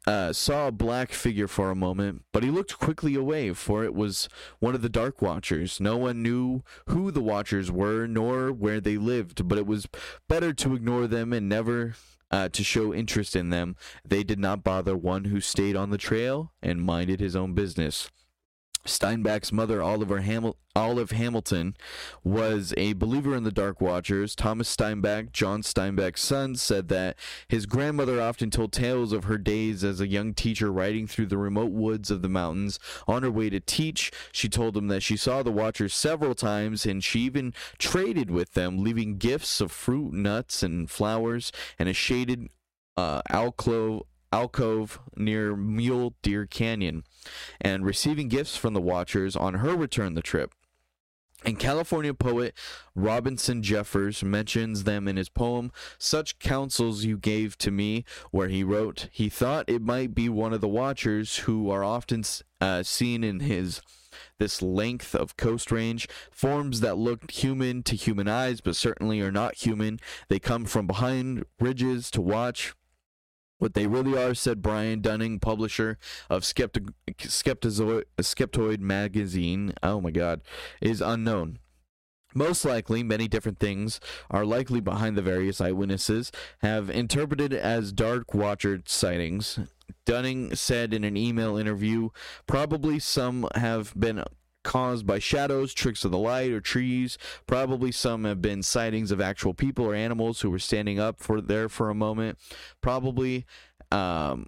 [0.07, 3.94] uh, saw a black figure for a moment, but he looked quickly away, for it
[3.94, 5.81] was one of the Dark Watchers.
[5.81, 9.88] No one knew who the Watchers were, nor where they lived, but it was
[10.29, 11.94] better to ignore them and never
[12.31, 13.77] uh, to show interest in them.
[14.05, 18.11] They did not bother one who stayed on the trail and minded his own business.
[18.88, 21.77] Steinbeck's mother, Oliver Hamil- Olive Hamilton,
[22.24, 24.35] was a believer in the Dark Watchers.
[24.35, 27.16] Thomas Steinbeck, John Steinbeck's son, said that
[27.48, 31.38] his grandmother often told tales of her days as a young teacher riding through the
[31.38, 32.79] remote woods of the mountains.
[33.07, 36.87] On her way to teach, she told him that she saw the Watchers several times
[36.87, 41.92] and she even traded with them, leaving gifts of fruit, nuts, and flowers, and a
[41.92, 42.48] shaded
[42.96, 47.03] uh, alcove alcove near Mule Deer Canyon
[47.61, 50.53] and receiving gifts from the Watchers on her return the trip.
[51.45, 52.55] And California poet
[52.97, 58.64] Robinson Jeffers mentions them in his poem, Such Counsels You Gave to Me, where he
[58.64, 62.25] wrote, He thought it might be one of the Watchers who are often
[62.61, 63.81] uh, seen in his
[64.38, 69.33] this length of coast range, forms that look human to human eyes, but certainly are
[69.33, 70.01] not human.
[70.29, 72.75] They come from behind ridges to watch,
[73.59, 75.99] what they really are, said Brian Dunning, publisher
[76.31, 80.40] of Skepti- Skeptizoid, Skeptoid magazine, oh my god,
[80.81, 81.59] is unknown.
[82.35, 88.35] Most likely, many different things are likely behind the various eyewitnesses have interpreted as Dark
[88.35, 89.59] Watcher sightings.
[90.05, 92.11] Dunning said in an email interview,
[92.47, 94.23] probably some have been
[94.68, 97.16] caused by shadows, tricks of the light, or trees.
[97.46, 101.40] Probably some have been sightings of actual people or animals who were standing up for
[101.40, 102.38] there for a moment.
[102.83, 103.46] Probably,
[103.90, 104.46] um,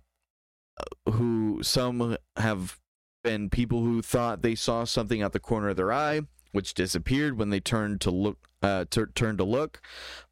[1.09, 2.79] who some have
[3.25, 6.21] been people who thought they saw something out the corner of their eye,
[6.53, 8.37] which disappeared when they turned to look.
[8.63, 9.81] Uh, t- turn to look.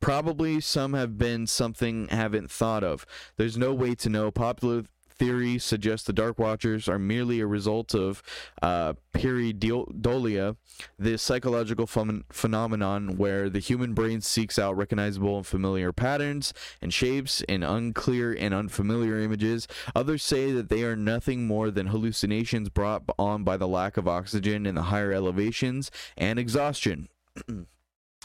[0.01, 3.07] Probably some have been something haven't thought of.
[3.39, 4.31] There's no way to know.
[4.31, 4.85] Popular
[5.19, 8.23] theory suggests the Dark Watchers are merely a result of
[8.63, 10.57] uh, pareidolia,
[10.99, 16.93] the psychological ph- phenomenon where the human brain seeks out recognizable and familiar patterns and
[16.93, 19.67] shapes in unclear and unfamiliar images.
[19.95, 24.09] Others say that they are nothing more than hallucinations brought on by the lack of
[24.09, 27.09] oxygen in the higher elevations and exhaustion.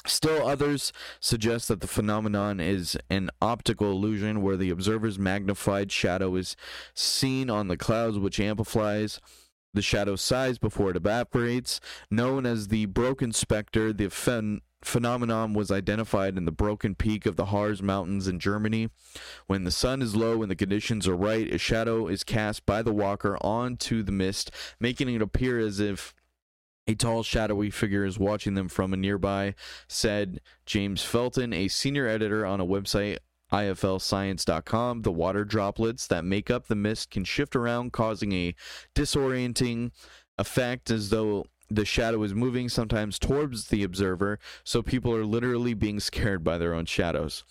[0.05, 6.35] Still, others suggest that the phenomenon is an optical illusion where the observer's magnified shadow
[6.35, 6.55] is
[6.93, 9.21] seen on the clouds, which amplifies
[9.73, 11.79] the shadow's size before it evaporates.
[12.11, 17.37] Known as the Brocken specter, the phen- phenomenon was identified in the Brocken peak of
[17.37, 18.89] the Harz Mountains in Germany.
[19.47, 22.81] When the sun is low and the conditions are right, a shadow is cast by
[22.81, 26.13] the walker onto the mist, making it appear as if
[26.87, 29.55] a tall, shadowy figure is watching them from a nearby,
[29.87, 33.17] said James Felton, a senior editor on a website
[33.51, 38.55] IFLscience.com, the water droplets that make up the mist can shift around, causing a
[38.95, 39.91] disorienting
[40.39, 45.75] effect as though the shadow is moving sometimes towards the observer, so people are literally
[45.75, 47.43] being scared by their own shadows.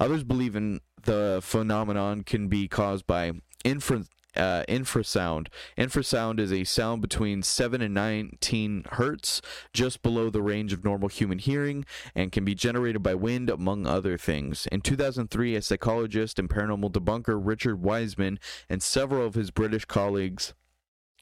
[0.00, 4.04] Others believe in the phenomenon can be caused by infra,
[4.36, 5.48] uh, infrasound.
[5.76, 11.08] Infrasound is a sound between 7 and 19 hertz, just below the range of normal
[11.08, 14.66] human hearing, and can be generated by wind, among other things.
[14.72, 18.38] In 2003, a psychologist and paranormal debunker, Richard Wiseman,
[18.68, 20.54] and several of his British colleagues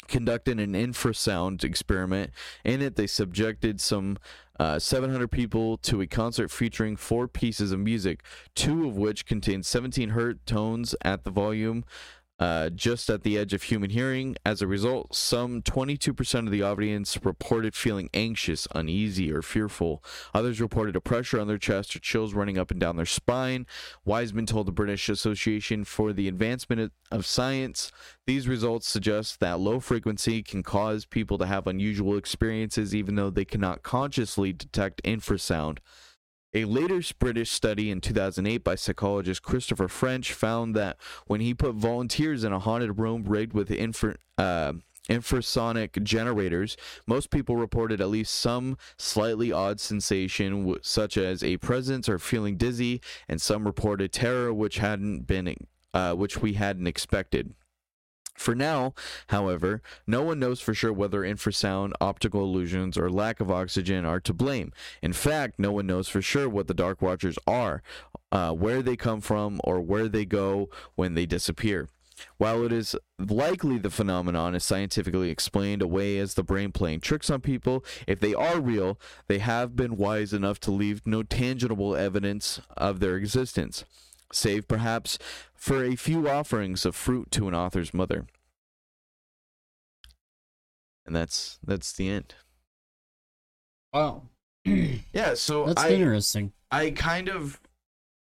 [0.07, 2.31] conducted an infrasound experiment.
[2.65, 4.19] In it, they subjected some
[4.59, 8.23] uh, 700 people to a concert featuring four pieces of music,
[8.55, 11.85] two of which contained 17 hertz tones at the volume.
[12.39, 14.37] Uh, just at the edge of human hearing.
[14.47, 20.05] As a result, some 22% of the audience reported feeling anxious, uneasy, or fearful.
[20.35, 23.67] Others reported a pressure on their chest or chills running up and down their spine.
[24.05, 27.91] Wiseman told the British Association for the Advancement of Science
[28.29, 33.31] these results suggest that low frequency can cause people to have unusual experiences even though
[33.31, 35.79] they cannot consciously detect infrasound.
[36.55, 41.75] A later British study in 2008 by psychologist Christopher French found that when he put
[41.75, 44.73] volunteers in a haunted room rigged with infra, uh,
[45.11, 52.09] infrasonic generators, most people reported at least some slightly odd sensation, such as a presence
[52.09, 55.55] or feeling dizzy, and some reported terror, which hadn't been,
[55.93, 57.55] uh, which we hadn't expected.
[58.39, 58.95] For now,
[59.27, 64.21] however, no one knows for sure whether infrasound, optical illusions, or lack of oxygen are
[64.21, 64.73] to blame.
[65.03, 67.83] In fact, no one knows for sure what the Dark Watchers are,
[68.31, 71.89] uh, where they come from, or where they go when they disappear.
[72.37, 77.31] While it is likely the phenomenon is scientifically explained away as the brain playing tricks
[77.31, 81.97] on people, if they are real, they have been wise enough to leave no tangible
[81.97, 83.85] evidence of their existence
[84.33, 85.19] save perhaps
[85.55, 88.27] for a few offerings of fruit to an author's mother.
[91.07, 92.35] And that's that's the end.
[93.93, 94.23] Wow.
[95.13, 96.53] Yeah, so That's I interesting.
[96.71, 97.59] I kind of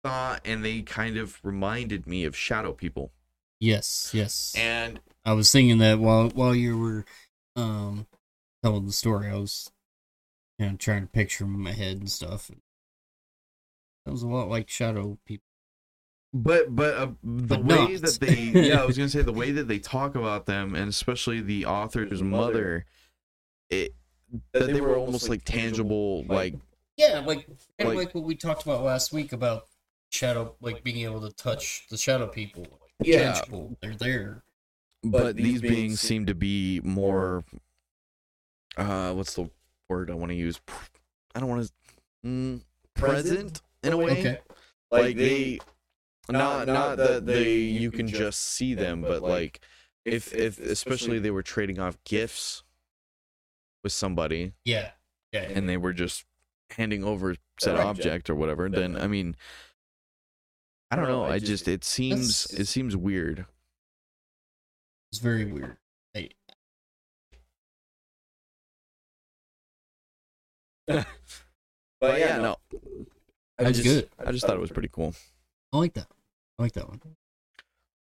[0.04, 3.12] thought and they kind of reminded me of shadow people.
[3.58, 4.54] Yes, yes.
[4.56, 7.04] And I was thinking that while while you were
[7.56, 8.06] um
[8.62, 9.70] telling the story, I was
[10.58, 12.50] you know trying to picture 'em in my head and stuff.
[14.04, 15.42] That was a lot like shadow people.
[16.42, 18.00] But but uh, the But way not.
[18.02, 18.34] that they
[18.68, 21.40] yeah, I was going to say the way that they talk about them and especially
[21.40, 22.84] the author's mother
[23.70, 23.94] it
[24.52, 26.54] that they were almost like tangible like
[26.96, 29.66] Yeah, like kind of Like- like what we talked about last week about
[30.10, 32.62] shadow, like being able to touch the shadow people.
[32.62, 33.32] Like, Yeah.
[33.34, 33.76] tangible.
[33.82, 34.42] They're there.
[35.04, 37.44] but, these beings seem to be more
[38.76, 39.48] uh what's the
[39.88, 40.60] word i want to use
[41.34, 41.72] i don't want to
[42.26, 42.60] mm,
[42.94, 44.38] present in a way Okay.
[44.90, 45.58] like they
[46.30, 49.60] not not that they you can just see them but like
[50.04, 52.62] if if especially they were trading off gifts
[53.84, 54.90] with somebody Yeah.
[55.32, 55.42] Yeah.
[55.42, 56.24] and they were just
[56.70, 57.84] handing over said Right.
[57.86, 59.36] object or whatever then i mean
[60.90, 63.46] i don't know i just it seems it seems weird
[65.12, 65.76] it's very weird.
[66.12, 66.30] Hey,
[70.86, 71.04] but
[72.18, 72.56] yeah no
[73.58, 74.10] I That's just, good.
[74.18, 75.14] I just thought it was pretty cool.
[75.72, 76.08] I like that.
[76.58, 77.00] I like that one.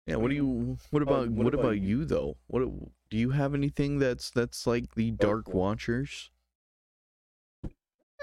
[0.07, 0.17] Yeah.
[0.17, 0.79] What do you?
[0.91, 1.29] What about?
[1.31, 2.37] What about you though?
[2.47, 2.61] What
[3.11, 6.31] do you have anything that's that's like the Dark Watchers?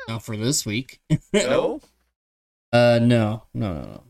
[0.08, 1.00] Now for this week.
[1.34, 1.82] No.
[2.72, 4.04] Uh, no, no, no, no.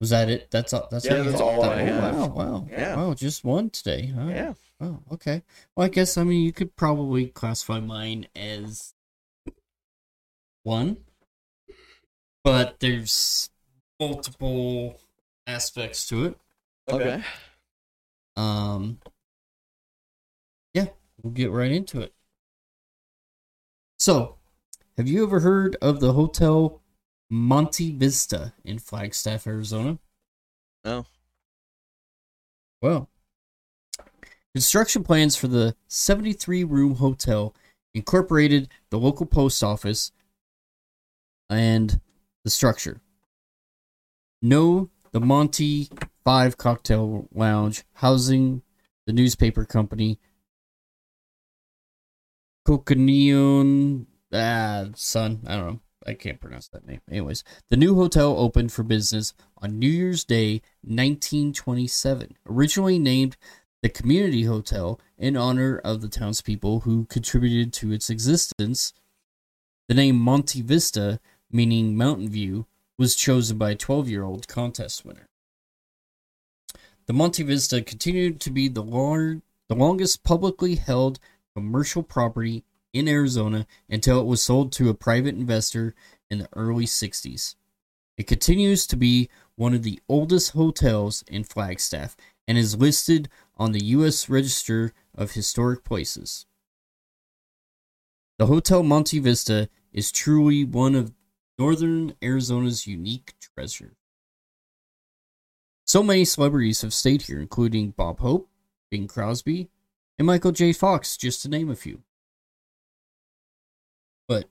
[0.00, 0.50] Was that it?
[0.50, 0.88] That's all.
[0.90, 2.14] That's Yeah, all you that's all I Oh, have.
[2.16, 2.96] Wow, wow, Yeah.
[2.96, 3.14] wow!
[3.14, 4.26] Just one today, huh?
[4.28, 4.54] Yeah.
[4.80, 5.42] Oh, okay.
[5.74, 8.92] Well, I guess I mean you could probably classify mine as
[10.64, 11.03] one,
[12.44, 13.50] but there's
[13.98, 15.00] multiple
[15.46, 16.38] aspects to it.
[16.90, 17.22] Okay.
[18.36, 18.98] Um,
[20.74, 20.86] yeah,
[21.22, 22.12] we'll get right into it.
[23.98, 24.36] So,
[24.98, 26.82] have you ever heard of the Hotel
[27.30, 29.98] Monte Vista in Flagstaff, Arizona?
[30.84, 31.06] No.
[32.82, 33.08] Well,
[34.54, 37.54] construction plans for the 73 room hotel
[37.94, 40.12] incorporated the local post office
[41.48, 42.00] and
[42.44, 43.00] the structure.
[44.40, 45.88] No, the Monte
[46.24, 48.62] 5 cocktail lounge housing
[49.06, 50.18] the newspaper company
[52.66, 55.80] Coconino ah son, I don't know.
[56.06, 57.00] I can't pronounce that name.
[57.10, 63.36] Anyways, the new hotel opened for business on New Year's Day 1927, originally named
[63.82, 68.92] the Community Hotel in honor of the townspeople who contributed to its existence.
[69.88, 71.20] The name Monte Vista
[71.54, 72.66] meaning Mountain View,
[72.98, 75.28] was chosen by a 12 year old contest winner.
[77.06, 81.20] The Monte Vista continued to be the, lar- the longest publicly held
[81.54, 85.94] commercial property in Arizona until it was sold to a private investor
[86.28, 87.54] in the early 60s.
[88.16, 92.16] It continues to be one of the oldest hotels in Flagstaff
[92.48, 94.28] and is listed on the U.S.
[94.28, 96.46] Register of Historic Places.
[98.38, 101.12] The Hotel Monte Vista is truly one of
[101.58, 103.96] northern Arizona's unique treasure.
[105.86, 108.48] So many celebrities have stayed here, including Bob Hope,
[108.90, 109.68] Bing Crosby,
[110.18, 110.72] and Michael J.
[110.72, 112.02] Fox, just to name a few.
[114.26, 114.48] But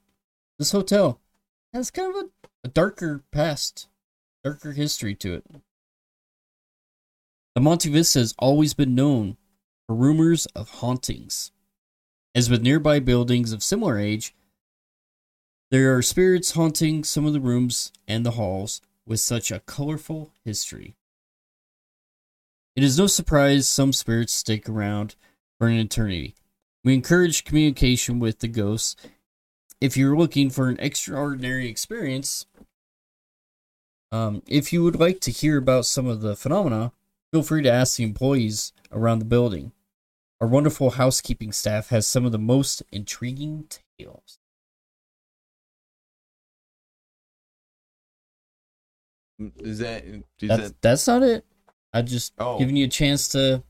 [0.59, 1.19] this hotel
[1.73, 3.87] has kind of a, a darker past,
[4.43, 5.45] darker history to it.
[7.55, 9.37] The Monte Vista has always been known
[9.87, 11.51] for rumors of hauntings.
[12.35, 14.35] As with nearby buildings of similar age,
[15.73, 20.31] there are spirits haunting some of the rooms and the halls with such a colorful
[20.45, 20.93] history.
[22.75, 25.15] It is no surprise some spirits stick around
[25.57, 26.35] for an eternity.
[26.83, 28.95] We encourage communication with the ghosts.
[29.81, 32.45] If you're looking for an extraordinary experience,
[34.11, 36.91] um, if you would like to hear about some of the phenomena,
[37.31, 39.71] feel free to ask the employees around the building.
[40.39, 43.65] Our wonderful housekeeping staff has some of the most intriguing
[43.97, 44.37] tales.
[49.41, 51.45] Mm, is that is That's, that that's not it.
[51.93, 52.57] I just Oh.
[52.59, 53.63] giving you a chance to.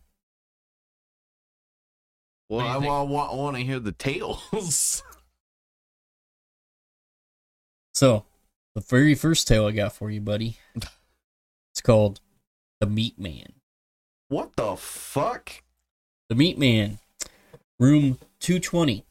[2.50, 2.60] well?
[2.80, 5.04] do you I, want, I want to hear the tales.
[7.96, 8.26] So,
[8.74, 10.58] the very first tale I got for you, buddy.
[10.76, 12.22] It's called
[12.80, 13.54] The Meat Man.
[14.30, 15.62] what the fuck?
[16.30, 16.98] The Meat Man,
[17.80, 19.06] room 220.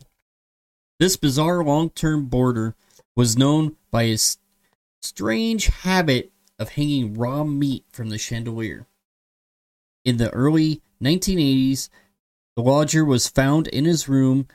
[0.98, 2.74] This bizarre long term boarder
[3.14, 4.38] was known by his
[5.00, 6.31] strange habit
[6.62, 8.86] of hanging raw meat from the chandelier.
[10.04, 11.90] In the early 1980s,
[12.56, 14.46] the lodger was found in his room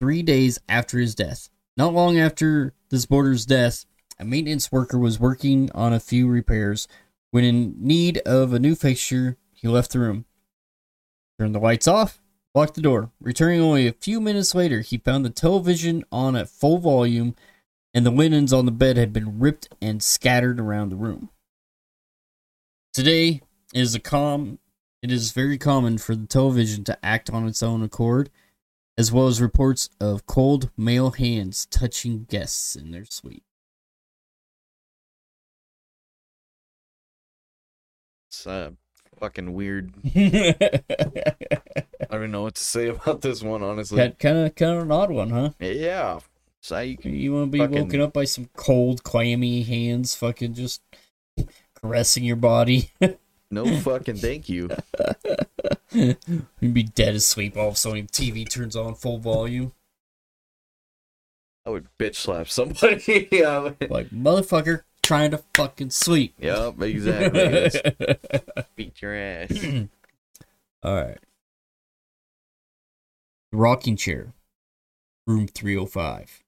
[0.00, 1.48] three days after his death.
[1.76, 3.86] Not long after this boarder's death,
[4.18, 6.86] a maintenance worker was working on a few repairs.
[7.30, 10.26] When in need of a new fixture, he left the room.
[11.38, 12.20] Turned the lights off,
[12.54, 13.10] locked the door.
[13.20, 17.34] Returning only a few minutes later, he found the television on at full volume
[17.94, 21.30] and the linens on the bed had been ripped and scattered around the room.
[22.92, 23.42] Today
[23.74, 24.58] it is a com
[25.02, 28.30] it is very common for the television to act on its own accord,
[28.96, 33.42] as well as reports of cold male hands touching guests in their suite.
[38.28, 38.70] It's uh,
[39.18, 39.92] fucking weird.
[40.14, 40.54] I
[42.10, 43.98] don't even know what to say about this one, honestly.
[44.20, 45.50] Kind of kind of an odd one, huh?
[45.58, 46.20] Yeah.
[46.62, 47.04] Psych.
[47.04, 50.80] You want to be Fucking- woken up by some cold, clammy hands, fucking just
[51.74, 52.90] caressing your body.
[53.50, 54.70] No fucking thank you.
[55.92, 56.16] You'd
[56.60, 57.56] be dead asleep.
[57.56, 59.72] All of a sudden, TV turns on full volume.
[61.66, 63.28] I would bitch slap somebody.
[63.32, 63.72] yeah.
[63.88, 66.34] Like motherfucker, trying to fucking sleep.
[66.38, 67.80] Yep, exactly.
[68.76, 69.50] Beat your ass.
[70.84, 71.18] All right.
[73.52, 74.32] Rocking chair,
[75.26, 76.41] room 305.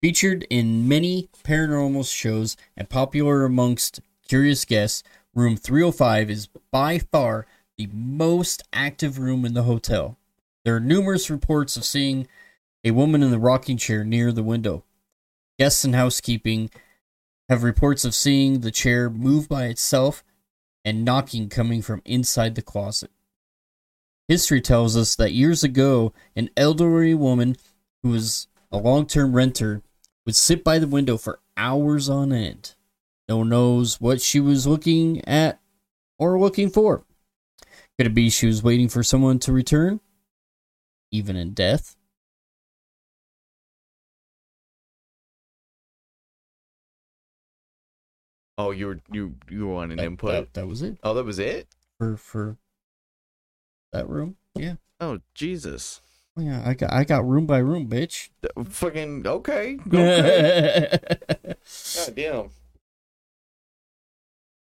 [0.00, 5.02] Featured in many paranormal shows and popular amongst curious guests,
[5.34, 7.46] room 305 is by far
[7.76, 10.16] the most active room in the hotel.
[10.64, 12.28] There are numerous reports of seeing
[12.84, 14.84] a woman in the rocking chair near the window.
[15.58, 16.70] Guests and housekeeping
[17.48, 20.22] have reports of seeing the chair move by itself
[20.84, 23.10] and knocking coming from inside the closet.
[24.28, 27.56] History tells us that years ago, an elderly woman
[28.04, 29.82] who was a long term renter
[30.28, 32.74] would sit by the window for hours on end.
[33.30, 35.58] No one knows what she was looking at
[36.18, 37.02] or looking for.
[37.96, 40.00] Could it be she was waiting for someone to return?
[41.10, 41.96] Even in death?
[48.58, 50.32] Oh, you were you you wanted That, input.
[50.32, 51.68] that, that was it Oh, that was it.
[51.98, 52.58] for for
[53.92, 54.36] that room.
[54.54, 56.02] Yeah, Oh, Jesus.
[56.38, 56.62] Yeah.
[56.64, 58.30] I got I got room by room, bitch.
[58.42, 59.78] Th- Fucking okay.
[59.86, 60.98] Okay.
[61.96, 62.50] God damn.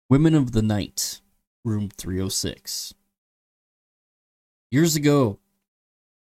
[0.09, 1.21] Women of the Night,
[1.63, 2.93] room 306.
[4.69, 5.39] Years ago,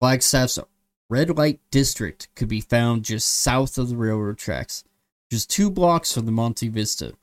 [0.01, 0.59] Flagstaff's
[1.09, 4.83] red light district could be found just south of the railroad tracks,
[5.31, 7.13] just two blocks from the Monte Vista.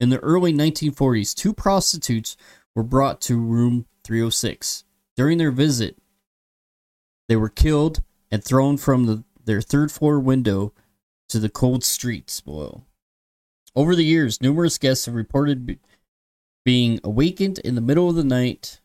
[0.00, 2.36] In the early 1940s, two prostitutes
[2.74, 4.84] were brought to room 306.
[5.16, 5.98] During their visit,
[7.30, 8.02] they were killed
[8.32, 10.72] and thrown from the, their third floor window
[11.28, 12.82] to the cold streets below.
[13.76, 15.78] Over the years, numerous guests have reported be-
[16.64, 18.80] being awakened in the middle of the night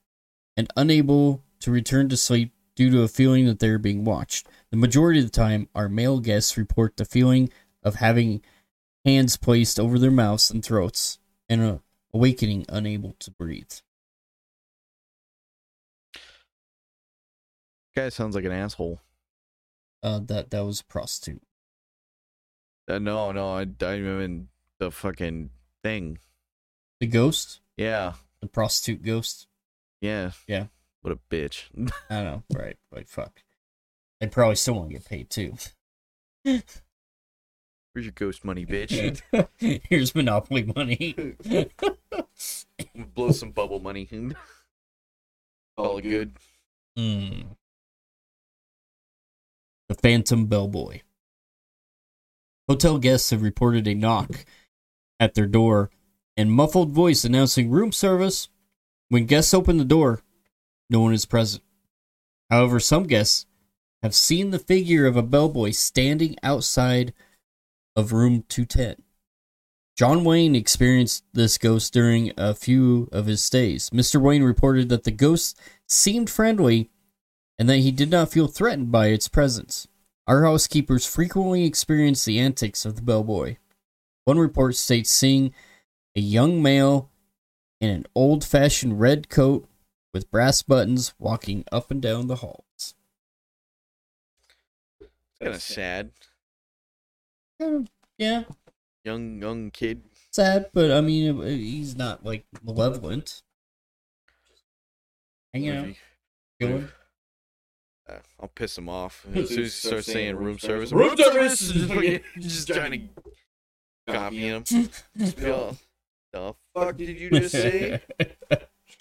[0.56, 4.48] and unable to return to sleep due to a feeling that they're being watched.
[4.70, 7.50] The majority of the time, our male guests report the feeling
[7.82, 8.44] of having
[9.04, 11.18] hands placed over their mouths and throats
[11.50, 11.80] and
[12.14, 13.74] awakening unable to breathe.
[17.96, 19.00] Guy sounds like an asshole.
[20.04, 21.42] Uh, that that was a prostitute.
[22.88, 25.50] Uh, no, no, I, I mean the fucking
[25.84, 26.20] thing.
[27.00, 29.48] The ghost, Yeah, the prostitute ghost.
[30.02, 30.68] yeah, Yeah.
[31.02, 31.66] What a bitch.
[32.10, 32.78] I don't know, right?
[32.92, 33.42] Like fuck.
[34.20, 35.56] They probably still want to get paid too.
[36.44, 36.64] Where's
[37.96, 39.22] your ghost money, bitch?
[39.90, 41.16] Here's monopoly money.
[43.16, 44.08] Blow some bubble money.
[45.78, 46.34] All good.
[46.98, 47.42] Hmm.
[49.88, 51.02] The Phantom Bellboy.
[52.68, 54.46] Hotel guests have reported a knock
[55.20, 55.92] at their door
[56.36, 58.50] and muffled voice announcing room service.
[59.10, 60.22] When guests open the door,
[60.90, 61.64] no one is present.
[62.50, 63.46] However, some guests
[64.02, 67.14] have seen the figure of a bellboy standing outside
[67.96, 69.04] of room 210.
[69.96, 73.90] John Wayne experienced this ghost during a few of his stays.
[73.92, 74.20] Mr.
[74.20, 75.58] Wayne reported that the ghost
[75.88, 76.90] seemed friendly
[77.58, 79.88] and that he did not feel threatened by its presence.
[80.28, 83.58] Our housekeepers frequently experienced the antics of the bellboy.
[84.26, 85.54] One report states seeing
[86.16, 87.12] a young male
[87.80, 89.68] in an old fashioned red coat
[90.14, 92.96] with brass buttons walking up and down the halls.
[95.42, 96.12] Kind of sad.
[98.18, 98.44] Yeah,
[99.04, 100.04] Young, young kid.
[100.32, 103.44] sad, but I mean, uh, he's not like malevolent.
[105.54, 105.98] Hanging What out, he-
[106.62, 106.90] chilling.
[108.08, 109.26] Uh, I'll piss him off.
[109.34, 112.22] As soon as he starts saying room service, Room room service, service!
[112.40, 114.64] just, just trying to copy him.
[115.16, 115.76] Be all,
[116.32, 118.02] the fuck did you just say?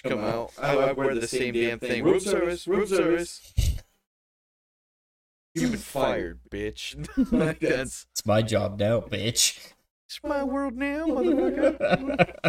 [0.04, 0.52] Come out.
[0.58, 2.02] I, I wear the same damn thing.
[2.02, 3.52] Room service, room service.
[5.54, 6.96] You've been fired, bitch.
[7.60, 9.72] That's It's my job now, bitch.
[10.08, 12.40] it's my world now, motherfucker.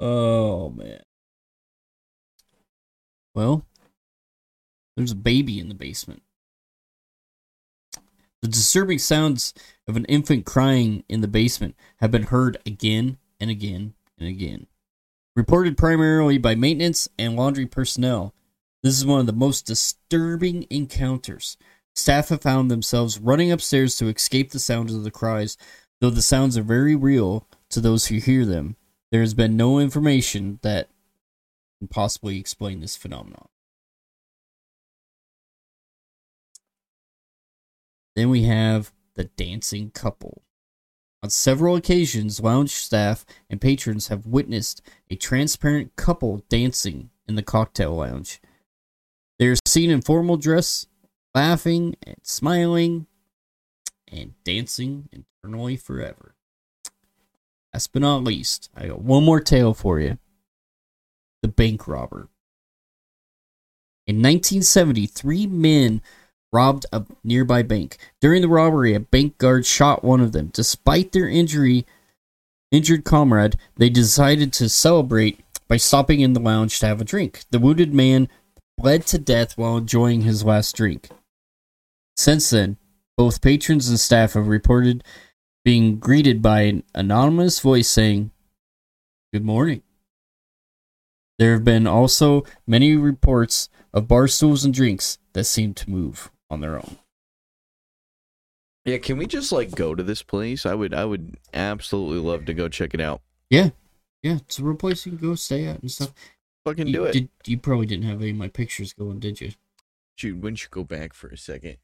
[0.00, 1.00] oh man.
[3.38, 3.64] Well,
[4.96, 6.24] there's a baby in the basement.
[8.42, 9.54] The disturbing sounds
[9.86, 14.66] of an infant crying in the basement have been heard again and again and again.
[15.36, 18.34] Reported primarily by maintenance and laundry personnel,
[18.82, 21.56] this is one of the most disturbing encounters.
[21.94, 25.56] Staff have found themselves running upstairs to escape the sounds of the cries,
[26.00, 28.74] though the sounds are very real to those who hear them.
[29.12, 30.88] There has been no information that
[31.78, 33.48] can possibly explain this phenomenon.
[38.16, 40.42] Then we have the dancing couple.
[41.22, 47.42] On several occasions, lounge staff and patrons have witnessed a transparent couple dancing in the
[47.42, 48.40] cocktail lounge.
[49.38, 50.86] They are seen in formal dress,
[51.34, 53.06] laughing and smiling,
[54.10, 56.34] and dancing eternally forever.
[57.72, 60.18] Last but not least, I got one more tale for you.
[61.42, 62.28] The bank robber.
[64.06, 66.00] In 1970, three men
[66.52, 67.98] robbed a nearby bank.
[68.20, 70.50] During the robbery, a bank guard shot one of them.
[70.52, 71.86] Despite their injury,
[72.70, 77.44] injured comrade, they decided to celebrate by stopping in the lounge to have a drink.
[77.50, 78.28] The wounded man
[78.78, 81.10] bled to death while enjoying his last drink.
[82.16, 82.78] Since then,
[83.16, 85.04] both patrons and staff have reported
[85.64, 88.30] being greeted by an anonymous voice saying,
[89.32, 89.82] Good morning.
[91.38, 96.30] There have been also many reports of bar stools and drinks that seem to move
[96.50, 96.98] on their own.
[98.84, 100.64] Yeah, can we just like go to this place?
[100.64, 103.20] I would I would absolutely love to go check it out.
[103.50, 103.70] Yeah,
[104.22, 106.12] Yeah, it's a real place you can go stay at and stuff.
[106.64, 107.12] Fucking you, do it.
[107.12, 109.52] Did, you probably didn't have any of my pictures going, did you?
[110.16, 111.76] Dude, don't you go back for a second?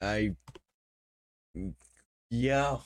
[0.00, 0.34] I
[2.28, 2.78] Yeah.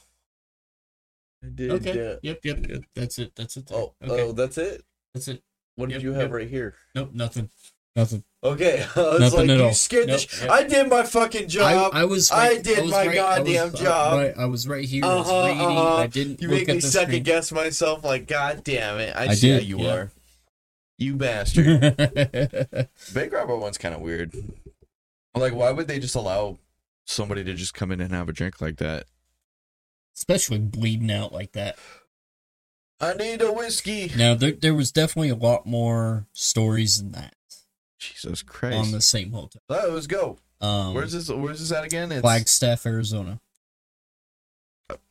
[1.42, 2.84] I did uh, Yep, yep, yep.
[2.94, 3.32] That's it.
[3.34, 3.66] That's it.
[3.66, 3.78] there.
[3.78, 4.22] Oh, okay.
[4.22, 4.84] oh, that's it.
[5.14, 5.42] That's it.
[5.76, 6.32] What Yep, did you have yep.
[6.32, 6.74] right here?
[6.94, 7.50] Nope, nothing.
[7.94, 8.24] Nothing.
[8.44, 9.72] Okay, I was Nothing like, at you all.
[9.72, 10.50] scared the sh- yep.
[10.50, 11.92] I did my fucking job.
[11.94, 12.30] I, I was.
[12.30, 14.18] I right- did was my right- I was, goddamn job.
[14.18, 15.04] right, I was right here.
[15.04, 15.60] I was Uh-huh, reading.
[15.78, 15.96] uh-huh.
[15.96, 17.22] I didn't you make me second screen.
[17.22, 18.04] guess myself.
[18.04, 19.16] Like, god damn it!
[19.16, 19.92] I, I see how did, you yeah.
[19.94, 20.12] are.
[20.98, 21.80] You bastard.
[23.14, 24.34] Bank robber one's kind of weird.
[25.34, 26.58] Like, why would they just allow
[27.06, 29.04] somebody to just come in and have a drink like that?
[30.16, 31.76] Especially bleeding out like that.
[33.00, 34.10] I need a whiskey.
[34.16, 37.34] Now there there was definitely a lot more stories than that
[37.98, 38.76] Jesus Christ.
[38.76, 39.60] on the same hotel.
[39.68, 40.38] Let's go.
[40.60, 41.28] Um, Where's this?
[41.28, 42.10] Where's this at again?
[42.12, 43.40] It's, Flagstaff, Arizona.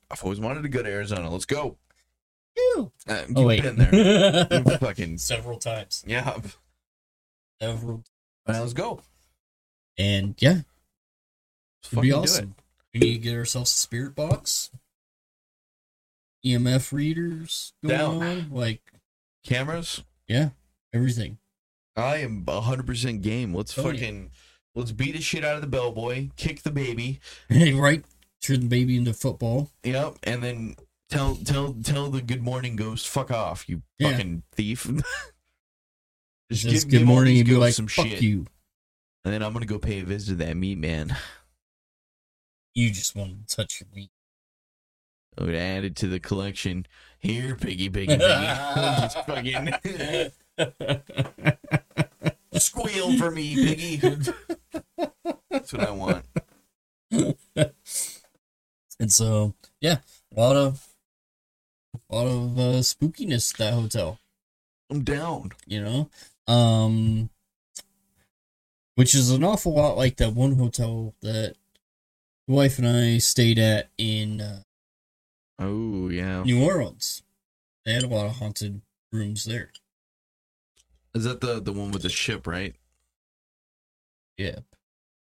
[0.09, 1.29] I've always wanted to go to Arizona.
[1.29, 1.77] Let's go.
[2.57, 2.91] Ew.
[3.07, 4.47] Uh, Oh you've wait, been there.
[4.51, 6.03] You fucking several times.
[6.07, 6.37] yeah.
[7.61, 8.03] Several,
[8.47, 9.01] Well, let's go.
[9.97, 10.65] and yeah, it'd
[11.91, 12.19] be fucking do it.
[12.19, 12.55] awesome.
[12.93, 14.71] We need to get ourselves a spirit box,
[16.45, 18.23] EMF readers going Down.
[18.23, 18.81] on, like
[19.45, 20.03] Cameras.
[20.27, 20.49] yeah,
[20.93, 21.37] everything.
[21.95, 23.53] I am hundred percent game.
[23.53, 23.91] Let's Oh, yeah.
[23.93, 24.31] fucking
[24.75, 27.19] let's beat the shit out of the bellboy, kick the baby.
[27.49, 28.03] right,
[28.41, 29.71] turn the baby into football.
[29.83, 30.75] Yep, and then
[31.09, 34.11] tell tell tell the good morning ghost, fuck off, you Yeah.
[34.11, 34.85] fucking thief.
[36.51, 38.21] Just give- good give morning and be like, some "Fuck shit.
[38.21, 38.45] you."
[39.23, 41.15] And then I'm gonna go pay a visit to that meat man.
[42.75, 44.11] You just want to touch your meat.
[45.37, 46.85] I would add it to the collection.
[47.19, 48.17] Here, piggy, piggy, piggy.
[48.21, 49.73] Just fucking
[52.53, 53.97] squeal for me, piggy.
[55.49, 56.25] That's what I want.
[58.99, 59.97] and so, yeah,
[60.35, 60.87] a lot of,
[62.09, 64.19] a lot of uh, spookiness at that hotel.
[64.89, 65.51] I'm down.
[65.65, 66.09] You know,
[66.47, 67.29] um,
[68.95, 71.55] which is an awful lot like that one hotel that
[72.47, 74.61] the wife and I stayed at in uh,
[75.59, 76.43] Oh yeah.
[76.43, 77.23] New Orleans.
[77.85, 78.81] They had a lot of haunted
[79.11, 79.71] rooms there.
[81.13, 82.75] Is that the the one with the ship, right?
[84.37, 84.59] Yeah.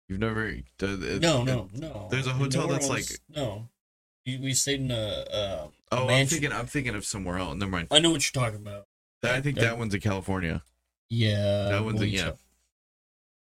[0.09, 0.57] You've never.
[0.81, 2.09] No, no, no.
[2.11, 3.69] There's a hotel New that's Orleans, like- no.
[4.27, 5.25] We, we stayed in a.
[5.33, 6.41] Uh, Oh, I'm mansion.
[6.41, 6.57] thinking.
[6.57, 7.57] I'm thinking of somewhere else.
[7.57, 7.89] Never mind.
[7.91, 8.87] I know what you're talking about.
[9.23, 10.63] That, I think that- that one's in California.
[11.09, 11.71] Yeah.
[11.71, 12.33] That one's a- yeah.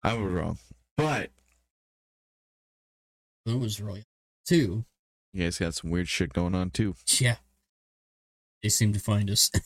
[0.02, 0.58] I was wrong,
[0.96, 1.30] but
[3.46, 4.04] It was really
[4.46, 4.84] too.
[5.32, 6.94] You guys got some weird shit going on too.
[7.18, 7.36] Yeah.
[8.62, 9.50] They seem to find us.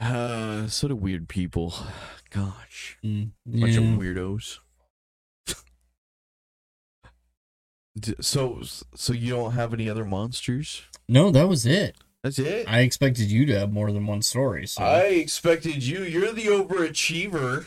[0.00, 1.74] Uh, sort of weird people.
[2.30, 4.58] Gosh, Mm, bunch of weirdos.
[8.20, 8.60] So,
[8.94, 10.82] so you don't have any other monsters?
[11.08, 11.96] No, that was it.
[12.22, 12.68] That's it.
[12.68, 14.68] I expected you to have more than one story.
[14.68, 16.04] So I expected you.
[16.04, 17.66] You're the overachiever.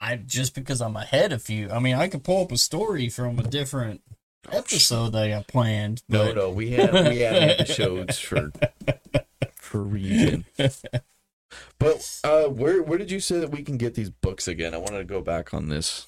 [0.00, 1.70] I just because I'm ahead of you.
[1.70, 4.02] I mean, I could pull up a story from a different
[4.52, 6.02] episode that I got planned.
[6.08, 8.52] No, But no, we had we had episodes for
[9.56, 10.44] for reason.
[11.78, 14.74] But uh, where where did you say that we can get these books again?
[14.74, 16.06] I wanted to go back on this.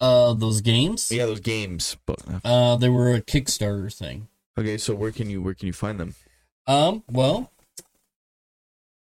[0.00, 1.10] uh, those games.
[1.10, 1.96] Yeah, those games.
[2.06, 4.28] But Uh, they were a Kickstarter thing.
[4.58, 6.14] okay, so where can you where can you find them?
[6.66, 7.50] Um, well,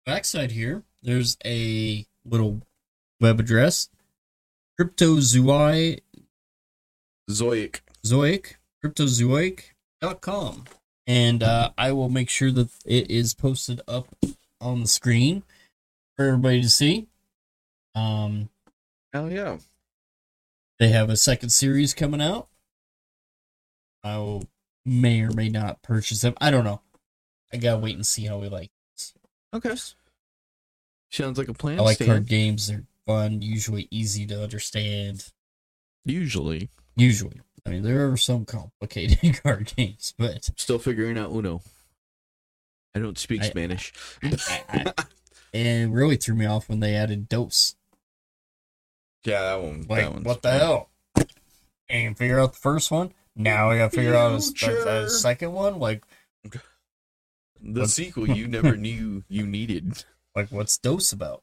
[0.04, 2.62] backside here, there's a little
[3.20, 3.88] web address,
[4.80, 6.00] cryptozoic,
[7.30, 7.80] Zoic.
[8.10, 8.54] Zoic,
[8.84, 10.64] cryptozoic.com.
[11.06, 14.08] And uh, I will make sure that it is posted up
[14.60, 15.42] on the screen
[16.16, 17.06] for everybody to see.
[17.94, 18.48] Um,
[19.12, 19.58] Hell yeah.
[20.78, 22.48] they have a second series coming out.
[24.02, 24.44] I will
[24.84, 26.34] may or may not purchase them.
[26.40, 26.80] I don't know.
[27.52, 28.70] I gotta wait and see how we like.
[28.94, 29.14] this.
[29.54, 29.74] Okay.
[31.10, 31.78] Sounds like a plan.
[31.78, 32.08] I like Stan.
[32.08, 32.66] card games.
[32.68, 35.32] They're fun, usually easy to understand.
[36.04, 37.40] Usually, Usually.
[37.66, 41.62] I mean, there are some complicated card games, but still figuring out Uno.
[42.94, 43.92] I don't speak I- Spanish.
[44.22, 44.92] I-
[45.52, 47.76] it really threw me off when they added Dos.
[49.24, 49.86] yeah, that one.
[49.88, 50.60] Like, that one's what the fun.
[50.60, 50.90] hell?
[51.88, 53.12] And figure out the first one.
[53.34, 55.08] Now I gotta figure out a, s- a- a Future.
[55.08, 55.78] second one.
[55.78, 56.04] Like,
[57.60, 60.04] The What- sequel you never knew you needed.
[60.34, 61.42] like what's Dos about?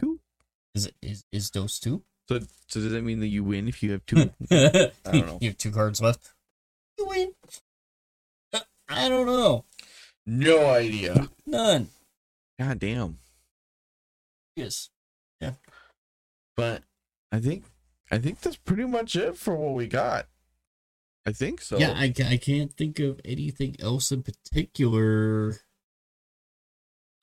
[0.00, 0.20] Two.
[0.74, 2.02] Is it is is Dos two?
[2.28, 4.30] So, so does that mean that you win if you have two?
[4.50, 5.38] I don't know.
[5.40, 6.32] You have two cards left.
[6.98, 7.32] You win.
[8.52, 9.64] Uh, I don't know.
[10.26, 11.28] no idea.
[11.46, 11.88] None.
[12.58, 13.18] God damn.
[14.56, 14.90] Yes.
[15.40, 15.52] Yeah.
[16.56, 16.82] But
[17.30, 17.64] I think
[18.10, 20.26] I think that's pretty much it for what we got.
[21.26, 21.76] I think so.
[21.76, 25.56] Yeah, I, I can't think of anything else in particular.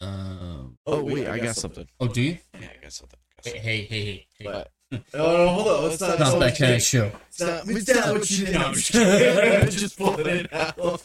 [0.02, 0.78] Um.
[0.86, 1.88] oh wait, I got something.
[2.00, 2.38] Oh, do you?
[2.60, 3.20] Yeah, I got something.
[3.44, 4.28] Hey, hey, hey, hey.
[4.38, 4.46] hey.
[4.46, 4.72] But
[5.14, 5.84] Oh, no, hold on.
[5.84, 6.20] Let's not.
[6.20, 7.12] Not that kind of show.
[7.28, 8.74] It's not, it's not what you know.
[9.70, 11.04] just pulling it out.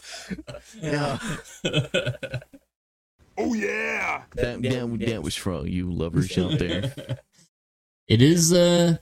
[0.81, 1.19] Yeah.
[3.37, 4.23] Oh yeah.
[4.35, 6.93] That, that, that was for all you lovers out there.
[8.07, 8.51] It is.
[8.51, 8.97] Uh,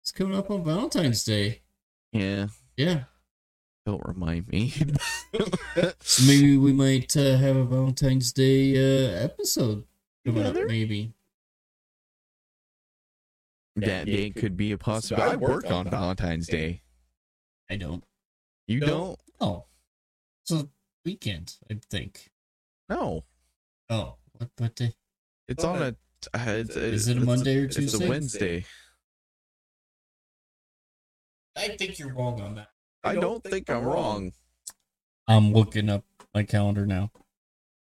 [0.00, 1.60] it's coming up on Valentine's Day.
[2.12, 2.46] Yeah.
[2.76, 3.04] Yeah.
[3.84, 4.72] Don't remind me.
[6.00, 9.84] So maybe we might uh, have a Valentine's Day uh, episode
[10.24, 10.54] coming up.
[10.66, 11.12] Maybe.
[13.76, 15.32] That day could be a possibility.
[15.32, 16.82] I work on Valentine's Day.
[17.70, 18.04] I don't.
[18.66, 18.86] You No.
[18.86, 19.20] don't?
[19.40, 19.64] Oh,
[20.42, 20.68] it's a
[21.04, 21.56] weekend.
[21.70, 22.30] I think.
[22.88, 23.24] No.
[23.88, 24.50] Oh, what?
[24.58, 24.94] What day?
[25.48, 25.96] It's on a.
[26.32, 27.82] Uh, it's, Is it a Monday or Tuesday?
[27.84, 28.64] It's a Wednesday.
[31.56, 32.68] I think you're wrong on that.
[33.04, 34.32] I don't think I'm wrong.
[35.26, 36.04] I'm looking up
[36.34, 37.10] my calendar now.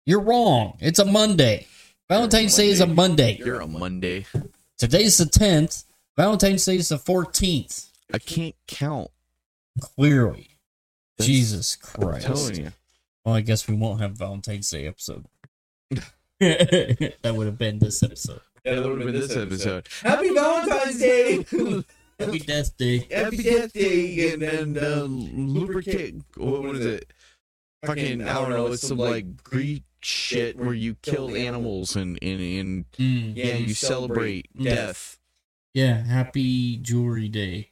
[0.05, 0.76] You're wrong.
[0.80, 1.66] It's a Monday.
[2.09, 3.37] Valentine's Day is a Monday.
[3.39, 4.26] You're a Monday.
[4.79, 5.85] Today's the 10th.
[6.16, 7.89] Valentine's Day is the 14th.
[8.12, 9.11] I can't count.
[9.81, 10.51] Clearly.
[11.18, 12.27] That's- Jesus I'm Christ.
[12.27, 12.72] telling you.
[13.24, 15.27] Well, I guess we won't have Valentine's Day episode.
[16.41, 18.41] that would have been this episode.
[18.64, 19.89] Yeah, that would have been this episode.
[20.03, 21.47] Happy Valentine's Day.
[22.18, 23.07] Happy Death Day.
[23.11, 26.14] Happy Death Day and then uh, lubricate.
[26.37, 27.12] What, what is it?
[27.85, 28.66] Fucking I don't know.
[28.68, 33.36] It's some like Greek shit where you kill animals and and, and Mm.
[33.36, 35.18] yeah, you celebrate death.
[35.74, 37.70] Yeah, happy jewelry day.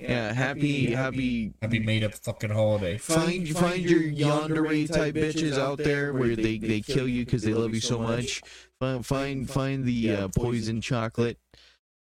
[0.00, 1.52] Yeah, happy happy.
[1.62, 2.98] Happy made up fucking holiday.
[2.98, 7.54] Find find your yandere type bitches out there where they they kill you because they
[7.54, 8.42] love you so much.
[8.80, 11.38] Find find find the uh, poison chocolate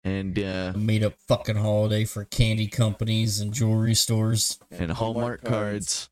[0.04, 4.60] and uh Made up fucking holiday for candy companies and jewelry stores.
[4.72, 6.10] and Hallmark cards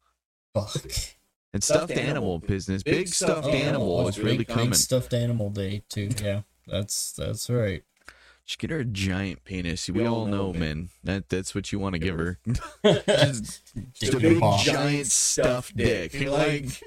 [0.54, 0.82] Fuck.
[1.54, 2.84] And stuffed animal business.
[2.84, 4.74] Big stuffed animal oh, is really big, coming.
[4.74, 6.10] Stuffed animal day too.
[6.22, 7.84] Yeah, that's that's right.
[8.46, 9.90] Just get her a giant penis.
[9.90, 10.90] We all know, man.
[11.04, 12.40] That that's what you want to give her.
[12.84, 16.20] Just, just a big giant stuffed dick.
[16.28, 16.82] Like,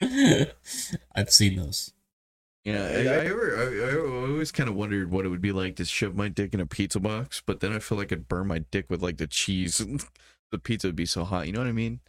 [1.14, 1.92] I've seen those.
[2.64, 5.76] yeah, I, I, ever, I, I always kind of wondered what it would be like
[5.76, 8.48] to shove my dick in a pizza box, but then I feel like I'd burn
[8.48, 9.78] my dick with like the cheese.
[10.50, 11.46] the pizza would be so hot.
[11.46, 12.00] You know what I mean?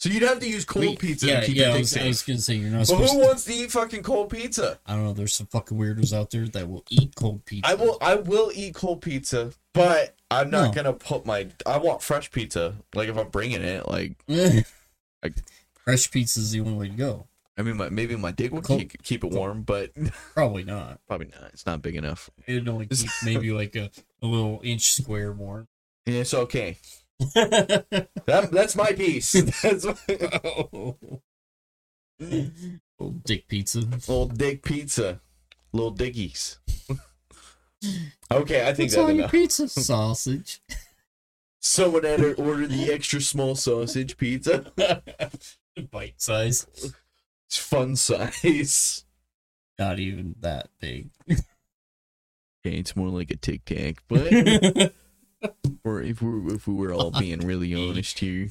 [0.00, 1.66] So you'd have to use cold Wait, pizza yeah, to keep yeah.
[1.68, 3.70] your I was, I was gonna say you're not But who to, wants to eat
[3.70, 4.78] fucking cold pizza?
[4.86, 5.12] I don't know.
[5.12, 7.70] There's some fucking weirdos out there that will eat cold pizza.
[7.70, 7.98] I will.
[8.00, 10.72] I will eat cold pizza, but I'm not No.
[10.72, 11.48] gonna put my.
[11.66, 12.76] I want fresh pizza.
[12.94, 14.14] Like if I'm bringing it, like
[15.22, 15.34] Like-
[15.84, 17.26] Fresh pizza is the only way to go.
[17.58, 19.90] I mean, my, maybe my dick will Cold- keep, keep it warm, but
[20.34, 21.00] Probably not.
[21.08, 21.50] probably not.
[21.52, 22.30] It's not big enough.
[22.46, 23.90] It'd only keep maybe like a,
[24.22, 25.68] a little inch square warm.
[26.06, 26.78] Yeah, it's okay.
[28.26, 29.32] That, that's my piece.
[29.62, 29.94] That's my,
[30.44, 30.96] oh.
[33.00, 33.80] Old dick pizza.
[33.80, 35.20] little dick pizza,
[35.72, 36.58] little dickies.
[38.30, 39.68] okay, I think that's on your pizza?
[39.68, 40.60] Sausage.
[41.60, 44.70] Someone had to order the extra small sausage pizza.
[45.90, 46.66] Bite size.
[47.46, 49.04] It's fun size.
[49.78, 51.10] Not even that big.
[51.30, 54.92] Okay, it's more like a tic tac, but
[55.84, 58.48] or if we if we were all being really honest here.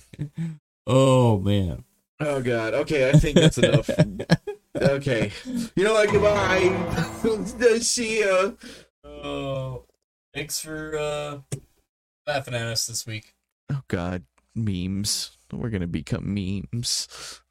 [0.87, 1.83] oh man.
[2.19, 2.73] Oh God.
[2.73, 3.89] Okay, I think that's enough.
[4.75, 5.31] Okay.
[5.75, 6.11] You know what?
[6.11, 7.79] Goodbye.
[7.79, 8.51] See ya.
[9.03, 9.85] Oh,
[10.33, 11.57] thanks for uh,
[12.27, 13.33] laughing at us this week.
[13.71, 14.23] Oh God.
[14.55, 15.31] Memes.
[15.51, 17.41] We're gonna become memes.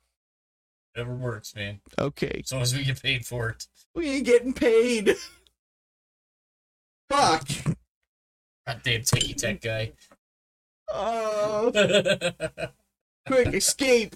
[0.95, 1.80] Whatever works, man.
[1.99, 2.43] Okay.
[2.45, 3.66] As long as we get paid for it.
[3.95, 5.16] We ain't getting paid.
[7.11, 7.49] Fuck.
[8.68, 9.92] Goddamn techie tech guy.
[10.92, 11.72] Oh,
[13.26, 14.14] quick escape.